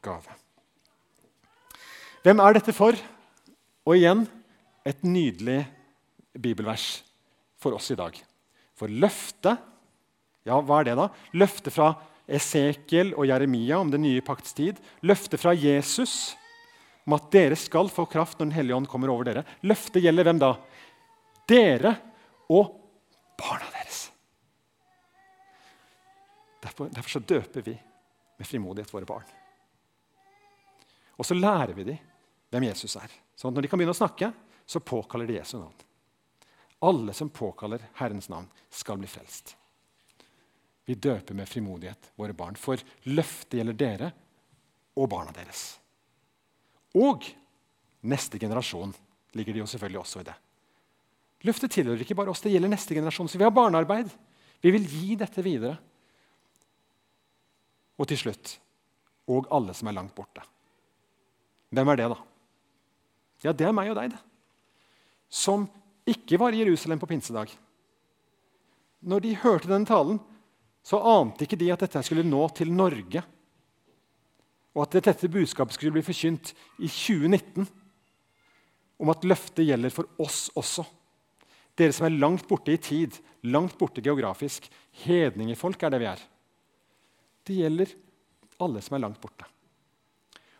gave. 0.00 0.32
Hvem 2.24 2.40
er 2.40 2.56
dette 2.56 2.72
for? 2.72 2.96
Og 3.84 3.98
igjen 3.98 4.22
et 4.86 5.02
nydelig 5.04 5.60
bibelvers 6.32 7.02
for 7.60 7.76
oss 7.76 7.90
i 7.92 7.98
dag. 7.98 8.16
For 8.76 8.88
løftet 8.88 9.60
Ja, 10.46 10.60
hva 10.62 10.78
er 10.78 10.86
det, 10.86 10.92
da? 10.94 11.08
Løftet 11.34 11.74
fra 11.74 11.88
Esekiel 12.26 13.12
og 13.18 13.26
Jeremia 13.26 13.80
om 13.80 13.88
den 13.90 14.04
nye 14.06 14.22
pakts 14.22 14.54
tid. 14.54 14.78
Løftet 15.02 15.42
fra 15.42 15.52
Jesus 15.58 16.36
om 17.06 17.16
at 17.16 17.26
dere 17.34 17.58
skal 17.58 17.90
få 17.90 18.04
kraft 18.10 18.38
når 18.38 18.46
Den 18.46 18.54
hellige 18.54 18.76
ånd 18.76 18.88
kommer 18.90 19.10
over 19.10 19.26
dere. 19.26 19.42
Løftet 19.66 20.04
gjelder 20.04 20.26
hvem 20.26 20.38
da? 20.42 20.52
Dere 21.50 21.96
og 22.52 22.72
barna 23.38 23.68
deres. 23.74 24.06
Derfor, 26.62 26.88
derfor 26.88 27.10
så 27.10 27.22
døper 27.22 27.66
vi 27.66 27.74
med 28.36 28.48
frimodighet 28.48 28.92
våre 28.94 29.08
barn. 29.08 29.28
Og 31.16 31.26
så 31.26 31.34
lærer 31.34 31.74
vi 31.76 31.86
dem 31.88 32.00
hvem 32.52 32.68
Jesus 32.68 32.96
er. 33.00 33.12
Sånn 33.36 33.52
at 33.52 33.58
når 33.58 33.66
de 33.66 33.70
kan 33.70 33.80
begynne 33.80 33.94
å 33.94 33.98
snakke, 33.98 34.30
så 34.66 34.82
påkaller 34.82 35.28
de 35.28 35.38
Jesu 35.38 35.56
navn. 35.58 35.76
Alle 36.86 37.14
som 37.16 37.30
påkaller 37.32 37.86
Herrens 37.96 38.28
navn, 38.28 38.48
skal 38.70 38.98
bli 39.00 39.08
frelst. 39.08 39.54
Vi 40.86 40.94
døper 40.94 41.34
med 41.34 41.48
frimodighet 41.48 42.12
våre 42.20 42.36
barn, 42.36 42.56
for 42.56 42.78
løftet 43.08 43.58
gjelder 43.58 43.78
dere 43.80 44.10
og 44.96 45.08
barna 45.10 45.32
deres. 45.34 45.80
Og 46.96 47.26
neste 48.06 48.38
generasjon 48.38 48.94
ligger 49.36 49.56
det 49.56 49.64
jo 49.64 49.70
selvfølgelig 49.72 50.02
også 50.02 50.22
i 50.22 50.28
det. 50.28 50.36
Løftet 51.44 51.74
tilhører 51.76 52.00
ikke 52.04 52.16
bare 52.16 52.32
oss, 52.32 52.40
det 52.44 52.54
gjelder 52.54 52.72
neste 52.72 52.96
generasjon. 52.96 53.28
Så 53.28 53.38
vi 53.38 53.44
har 53.44 53.54
barnearbeid. 53.54 54.08
Vi 54.64 54.72
vil 54.72 54.86
gi 54.88 55.18
dette 55.20 55.44
videre. 55.44 55.76
Og 58.00 58.08
til 58.08 58.20
slutt 58.20 58.56
og 59.32 59.48
alle 59.50 59.74
som 59.74 59.88
er 59.90 59.96
langt 59.96 60.14
borte. 60.14 60.42
Hvem 61.74 61.90
er 61.90 61.98
det, 61.98 62.08
da? 62.12 62.18
Ja, 63.44 63.52
det 63.52 63.66
er 63.66 63.74
meg 63.74 63.90
og 63.90 63.98
deg, 63.98 64.12
det. 64.14 64.20
Som 65.28 65.66
ikke 66.06 66.38
var 66.38 66.54
i 66.54 66.60
Jerusalem 66.62 67.00
på 67.02 67.08
pinsedag. 67.10 67.50
Når 69.06 69.24
de 69.24 69.38
hørte 69.42 69.70
denne 69.70 69.88
talen, 69.88 70.20
så 70.86 71.00
ante 71.02 71.44
ikke 71.44 71.58
de 71.58 71.72
at 71.74 71.82
dette 71.82 72.02
skulle 72.06 72.26
nå 72.26 72.44
til 72.54 72.70
Norge. 72.72 73.22
Og 74.76 74.84
at 74.84 74.98
dette 75.08 75.30
budskapet 75.32 75.74
skulle 75.74 75.96
bli 75.96 76.04
forkynt 76.06 76.52
i 76.78 76.86
2019. 76.86 77.66
Om 79.02 79.10
at 79.12 79.26
løftet 79.26 79.66
gjelder 79.66 79.92
for 79.92 80.08
oss 80.22 80.46
også. 80.54 80.86
Dere 81.76 81.92
som 81.92 82.06
er 82.08 82.16
langt 82.16 82.46
borte 82.48 82.72
i 82.72 82.80
tid, 82.80 83.18
langt 83.44 83.76
borte 83.78 84.02
geografisk. 84.04 84.68
Hedningefolk 85.04 85.82
er 85.84 85.92
det 85.92 86.00
vi 86.00 86.08
er. 86.08 86.22
Det 87.46 87.58
gjelder 87.58 87.92
alle 88.64 88.80
som 88.82 88.96
er 88.96 89.04
langt 89.04 89.20
borte. 89.20 89.44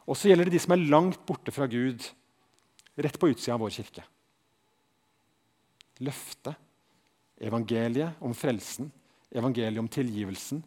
Og 0.07 0.18
så 0.18 0.31
gjelder 0.31 0.46
det 0.46 0.59
de 0.59 0.62
som 0.62 0.76
er 0.76 0.85
langt 0.92 1.24
borte 1.26 1.55
fra 1.55 1.66
Gud, 1.70 2.05
rett 2.96 3.18
på 3.20 3.31
utsida 3.33 3.57
av 3.57 3.64
vår 3.64 3.72
kirke. 3.74 4.05
Løftet, 6.05 6.55
evangeliet 7.40 8.20
om 8.24 8.37
frelsen, 8.37 8.92
evangeliet 9.33 9.83
om 9.83 9.90
tilgivelsen 9.92 10.62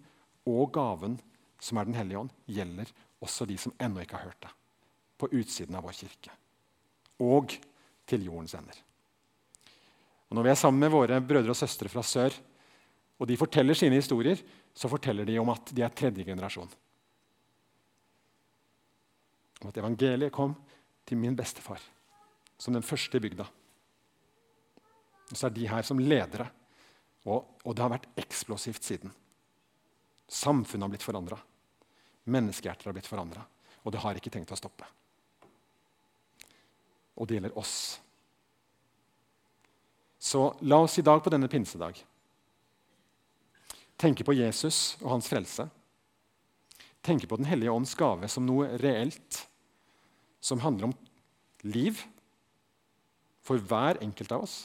og 0.49 0.73
gaven 0.75 1.17
som 1.61 1.77
er 1.77 1.89
Den 1.89 1.97
hellige 1.97 2.19
ånd, 2.19 2.29
gjelder 2.47 2.91
også 3.19 3.45
de 3.45 3.57
som 3.59 3.73
ennå 3.83 4.01
ikke 4.03 4.17
har 4.17 4.29
hørt 4.31 4.45
det, 4.45 4.51
på 5.19 5.27
utsiden 5.35 5.75
av 5.75 5.83
vår 5.83 5.97
kirke. 5.97 6.31
Og 7.19 7.55
til 8.07 8.23
jordens 8.25 8.55
ender. 8.55 8.77
Og 10.29 10.37
Når 10.37 10.45
vi 10.45 10.51
er 10.51 10.59
sammen 10.61 10.79
med 10.79 10.93
våre 10.93 11.21
brødre 11.21 11.53
og 11.53 11.57
søstre 11.57 11.89
fra 11.89 12.03
sør, 12.05 12.33
og 13.19 13.27
de 13.27 13.37
forteller 13.37 13.75
sine 13.75 13.97
historier, 13.97 14.39
så 14.73 14.87
forteller 14.87 15.25
de 15.25 15.37
om 15.41 15.49
at 15.51 15.73
de 15.75 15.83
er 15.83 15.91
tredje 15.91 16.23
generasjon. 16.23 16.69
Om 19.59 19.71
at 19.71 19.79
evangeliet 19.81 20.31
kom 20.31 20.53
til 21.05 21.19
min 21.19 21.35
bestefar 21.35 21.81
som 22.59 22.75
den 22.75 22.85
første 22.85 23.17
i 23.17 23.23
bygda. 23.23 23.47
Og 25.29 25.37
så 25.37 25.47
er 25.47 25.55
de 25.55 25.67
her 25.69 25.85
som 25.85 25.99
ledere. 25.99 26.47
Og, 27.27 27.59
og 27.65 27.75
det 27.75 27.83
har 27.83 27.91
vært 27.91 28.07
eksplosivt 28.19 28.85
siden. 28.85 29.11
Samfunnet 30.29 30.85
har 30.85 30.93
blitt 30.93 31.05
forandra. 31.05 31.39
Menneskehjerter 32.29 32.89
har 32.89 32.95
blitt 32.95 33.09
forandra. 33.09 33.43
Og 33.83 33.93
det 33.93 34.01
har 34.03 34.17
ikke 34.17 34.31
tenkt 34.33 34.53
å 34.53 34.59
stoppe. 34.59 34.87
Og 37.19 37.27
det 37.27 37.37
gjelder 37.37 37.57
oss. 37.59 37.99
Så 40.29 40.43
la 40.61 40.83
oss 40.85 40.99
i 41.01 41.05
dag 41.05 41.23
på 41.23 41.31
denne 41.33 41.49
pinsedag 41.49 42.03
tenke 43.99 44.23
på 44.23 44.35
Jesus 44.37 44.95
og 45.01 45.15
hans 45.15 45.27
frelse. 45.31 45.65
Tenke 47.03 47.27
på 47.27 47.39
Den 47.39 47.47
hellige 47.49 47.73
ånds 47.73 47.95
gave 47.97 48.27
som 48.31 48.45
noe 48.47 48.69
reelt, 48.79 49.41
som 50.39 50.61
handler 50.63 50.89
om 50.89 50.95
liv 51.67 51.99
for 53.43 53.59
hver 53.59 53.99
enkelt 54.03 54.31
av 54.35 54.45
oss. 54.45 54.57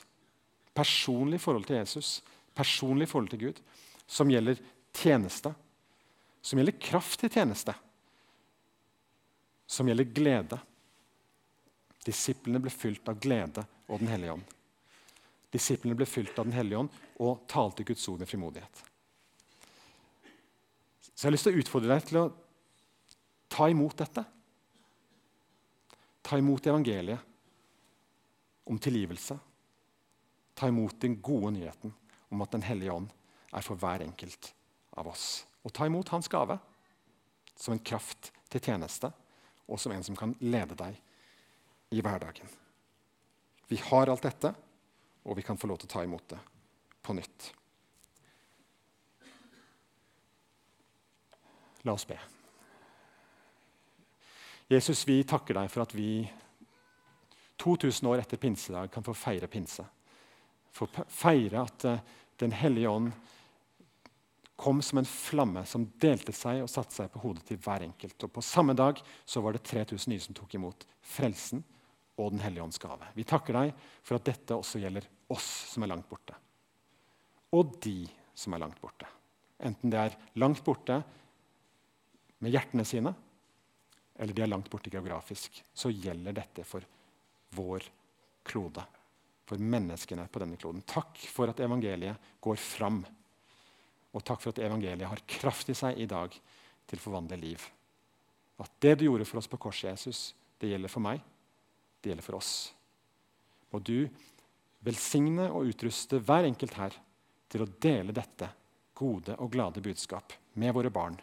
Personlig 0.75 1.41
forhold 1.43 1.67
til 1.67 1.81
Jesus, 1.81 2.21
personlig 2.55 3.09
forhold 3.11 3.33
til 3.33 3.43
Gud, 3.47 3.61
som 4.07 4.31
gjelder 4.31 4.61
tjeneste, 4.95 5.55
som 6.45 6.61
gjelder 6.61 6.79
kraft 6.83 7.23
til 7.23 7.33
tjeneste, 7.33 7.75
som 9.67 9.89
gjelder 9.89 10.13
glede. 10.15 10.61
Disiplene 12.05 12.61
ble 12.61 12.75
fylt 12.75 13.09
av 13.09 13.19
glede 13.23 13.65
og 13.89 14.03
Den 14.03 14.13
hellige 14.13 14.37
ånd. 14.37 14.55
Disiplene 15.55 15.95
ble 15.95 16.07
fylt 16.09 16.39
av 16.39 16.49
Den 16.49 16.57
hellige 16.57 16.83
ånd 16.83 17.01
og 17.23 17.45
talte 17.51 17.87
Guds 17.87 18.09
ord 18.11 18.19
med 18.23 18.31
frimodighet. 18.31 18.83
Så 21.15 21.23
jeg 21.23 21.29
har 21.29 21.37
lyst 21.37 21.47
til 21.47 21.55
å 21.55 21.63
utfordre 21.63 21.95
deg 21.95 22.09
til 22.09 22.19
å 22.19 22.31
ta 23.55 23.69
imot 23.71 23.95
dette. 24.01 24.25
Ta 26.25 26.41
imot 26.41 26.67
evangeliet 26.67 27.31
om 28.67 28.81
tilgivelse. 28.83 29.37
Ta 30.59 30.71
imot 30.71 30.99
den 31.01 31.21
gode 31.23 31.53
nyheten 31.55 31.95
om 32.35 32.43
at 32.43 32.51
Den 32.51 32.67
hellige 32.67 32.93
ånd 32.93 33.13
er 33.55 33.63
for 33.63 33.79
hver 33.79 34.03
enkelt 34.03 34.51
av 34.99 35.07
oss. 35.13 35.45
Og 35.63 35.73
ta 35.73 35.87
imot 35.87 36.11
hans 36.11 36.29
gave 36.29 36.59
som 37.55 37.77
en 37.77 37.85
kraft 37.87 38.33
til 38.51 38.61
tjeneste 38.61 39.13
og 39.71 39.79
som 39.81 39.95
en 39.95 40.05
som 40.05 40.19
kan 40.19 40.35
lede 40.43 40.75
deg 40.77 40.99
i 41.95 42.03
hverdagen. 42.03 42.49
Vi 43.71 43.79
har 43.81 44.11
alt 44.11 44.27
dette, 44.27 44.51
og 45.25 45.37
vi 45.37 45.43
kan 45.43 45.59
få 45.59 45.69
lov 45.71 45.81
til 45.81 45.89
å 45.89 45.95
ta 45.95 46.05
imot 46.05 46.29
det 46.35 46.41
på 47.05 47.17
nytt. 47.17 47.51
La 51.85 51.93
oss 51.93 52.07
be. 52.09 52.17
Jesus, 54.73 55.05
vi 55.09 55.19
takker 55.29 55.59
deg 55.59 55.69
for 55.69 55.85
at 55.85 55.93
vi 55.93 56.25
2000 57.61 58.09
år 58.09 58.23
etter 58.23 58.41
pinsedag 58.41 58.89
kan 58.93 59.05
få 59.05 59.13
feire 59.17 59.49
pinse. 59.53 59.85
Få 60.73 60.89
feire 61.09 61.65
at 61.65 61.89
uh, 61.89 61.99
Den 62.37 62.51
hellige 62.51 62.91
ånd 62.91 63.13
kom 64.59 64.81
som 64.83 64.99
en 64.99 65.07
flamme 65.07 65.63
som 65.71 65.85
delte 66.03 66.33
seg 66.35 66.65
og 66.65 66.71
satte 66.71 66.97
seg 66.97 67.13
på 67.13 67.21
hodet 67.23 67.45
til 67.47 67.61
hver 67.63 67.85
enkelt. 67.85 68.17
Og 68.27 68.33
På 68.33 68.43
samme 68.43 68.75
dag 68.75 68.99
så 69.25 69.43
var 69.45 69.55
det 69.55 69.63
3000 69.63 70.11
nye 70.11 70.25
som 70.25 70.35
tok 70.35 70.57
imot 70.59 70.87
frelsen 71.15 71.63
og 72.17 72.33
Den 72.33 72.43
hellige 72.43 72.65
ånds 72.65 72.79
gave. 72.83 73.07
Vi 73.15 73.27
takker 73.27 73.55
deg 73.55 73.71
for 74.03 74.19
at 74.19 74.27
dette 74.27 74.57
også 74.57 74.81
gjelder 74.83 75.07
oss 75.33 75.51
som 75.73 75.85
er 75.85 75.93
langt 75.93 76.09
borte. 76.11 76.37
Og 77.55 77.77
de 77.85 78.05
som 78.35 78.55
er 78.55 78.65
langt 78.65 78.81
borte. 78.83 79.07
Enten 79.65 79.93
det 79.93 80.01
er 80.01 80.17
langt 80.43 80.65
borte 80.67 80.99
med 82.43 82.53
hjertene 82.53 82.85
sine, 82.87 83.15
eller 84.19 84.35
de 84.35 84.45
er 84.45 84.51
langt 84.51 84.71
borte 84.71 84.93
geografisk, 84.93 85.63
så 85.75 85.91
gjelder 85.91 86.37
dette 86.37 86.65
for 86.67 86.85
vår 87.57 87.87
klode. 88.47 88.85
For 89.45 89.61
menneskene 89.61 90.27
på 90.33 90.41
denne 90.41 90.59
kloden. 90.61 90.85
Takk 90.89 91.19
for 91.31 91.51
at 91.53 91.61
evangeliet 91.61 92.37
går 92.43 92.61
fram. 92.61 93.03
Og 94.15 94.23
takk 94.25 94.41
for 94.43 94.55
at 94.55 94.63
evangeliet 94.65 95.11
har 95.11 95.25
kraft 95.29 95.71
i 95.73 95.77
seg 95.77 95.99
i 96.01 96.09
dag 96.11 96.33
til 96.89 97.01
å 97.01 97.05
forvandle 97.05 97.39
liv. 97.41 97.65
At 98.63 98.71
det 98.81 98.97
du 99.01 99.09
gjorde 99.09 99.27
for 99.29 99.41
oss 99.41 99.51
på 99.51 99.59
korset, 99.61 99.91
Jesus, 99.91 100.21
det 100.63 100.71
gjelder 100.71 100.93
for 100.93 101.05
meg, 101.05 101.21
det 102.01 102.13
gjelder 102.13 102.27
for 102.27 102.39
oss. 102.39 102.53
Og 103.75 103.83
du 103.83 104.07
velsigne 104.85 105.49
og 105.51 105.71
utruste 105.73 106.21
hver 106.21 106.49
enkelt 106.49 106.77
her 106.79 106.97
til 107.51 107.65
å 107.65 107.71
dele 107.81 108.15
dette 108.15 108.51
gode 108.95 109.37
og 109.39 109.53
glade 109.53 109.83
budskap 109.85 110.35
med 110.61 110.75
våre 110.75 110.91
barn 110.91 111.17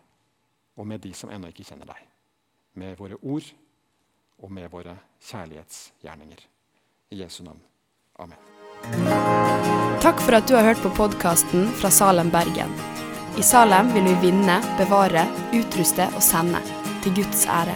og 0.80 0.88
med 0.88 1.04
de 1.04 1.14
som 1.16 1.32
ennå 1.32 1.52
ikke 1.52 1.66
kjenner 1.68 1.90
deg. 1.92 2.00
Med 2.80 2.96
våre 3.00 3.18
ord 3.22 3.48
og 4.42 4.52
med 4.52 4.72
våre 4.72 4.96
kjærlighetsgjerninger. 5.28 6.48
I 7.12 7.20
Jesu 7.22 7.44
navn. 7.44 7.60
Amen. 8.24 8.40
Takk 10.02 10.24
for 10.24 10.38
at 10.40 10.48
du 10.48 10.56
har 10.56 10.66
hørt 10.66 10.82
på 10.82 10.94
podkasten 10.96 11.68
fra 11.78 11.92
Salem, 11.94 12.32
Bergen. 12.34 12.72
I 13.38 13.44
Salem 13.46 13.92
vil 13.94 14.08
vi 14.08 14.16
vinne, 14.30 14.58
bevare, 14.80 15.28
utruste 15.54 16.08
og 16.16 16.24
sende. 16.26 16.64
Til 17.04 17.16
Guds 17.20 17.46
ære. 17.50 17.76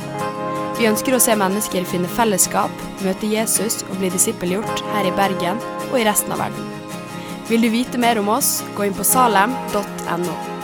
Vi 0.79 0.87
ønsker 0.89 1.15
å 1.15 1.21
se 1.23 1.35
mennesker 1.39 1.87
finne 1.87 2.09
fellesskap, 2.17 2.83
møte 3.05 3.29
Jesus 3.29 3.83
og 3.87 3.97
bli 4.01 4.11
disippelgjort 4.13 4.83
her 4.93 5.07
i 5.07 5.15
Bergen 5.15 5.61
og 5.95 6.03
i 6.03 6.08
resten 6.08 6.36
av 6.36 6.43
verden. 6.43 6.73
Vil 7.47 7.63
du 7.63 7.69
vite 7.71 8.01
mer 8.01 8.19
om 8.19 8.29
oss, 8.36 8.60
gå 8.75 8.89
inn 8.89 8.97
på 8.97 9.05
salem.no. 9.08 10.54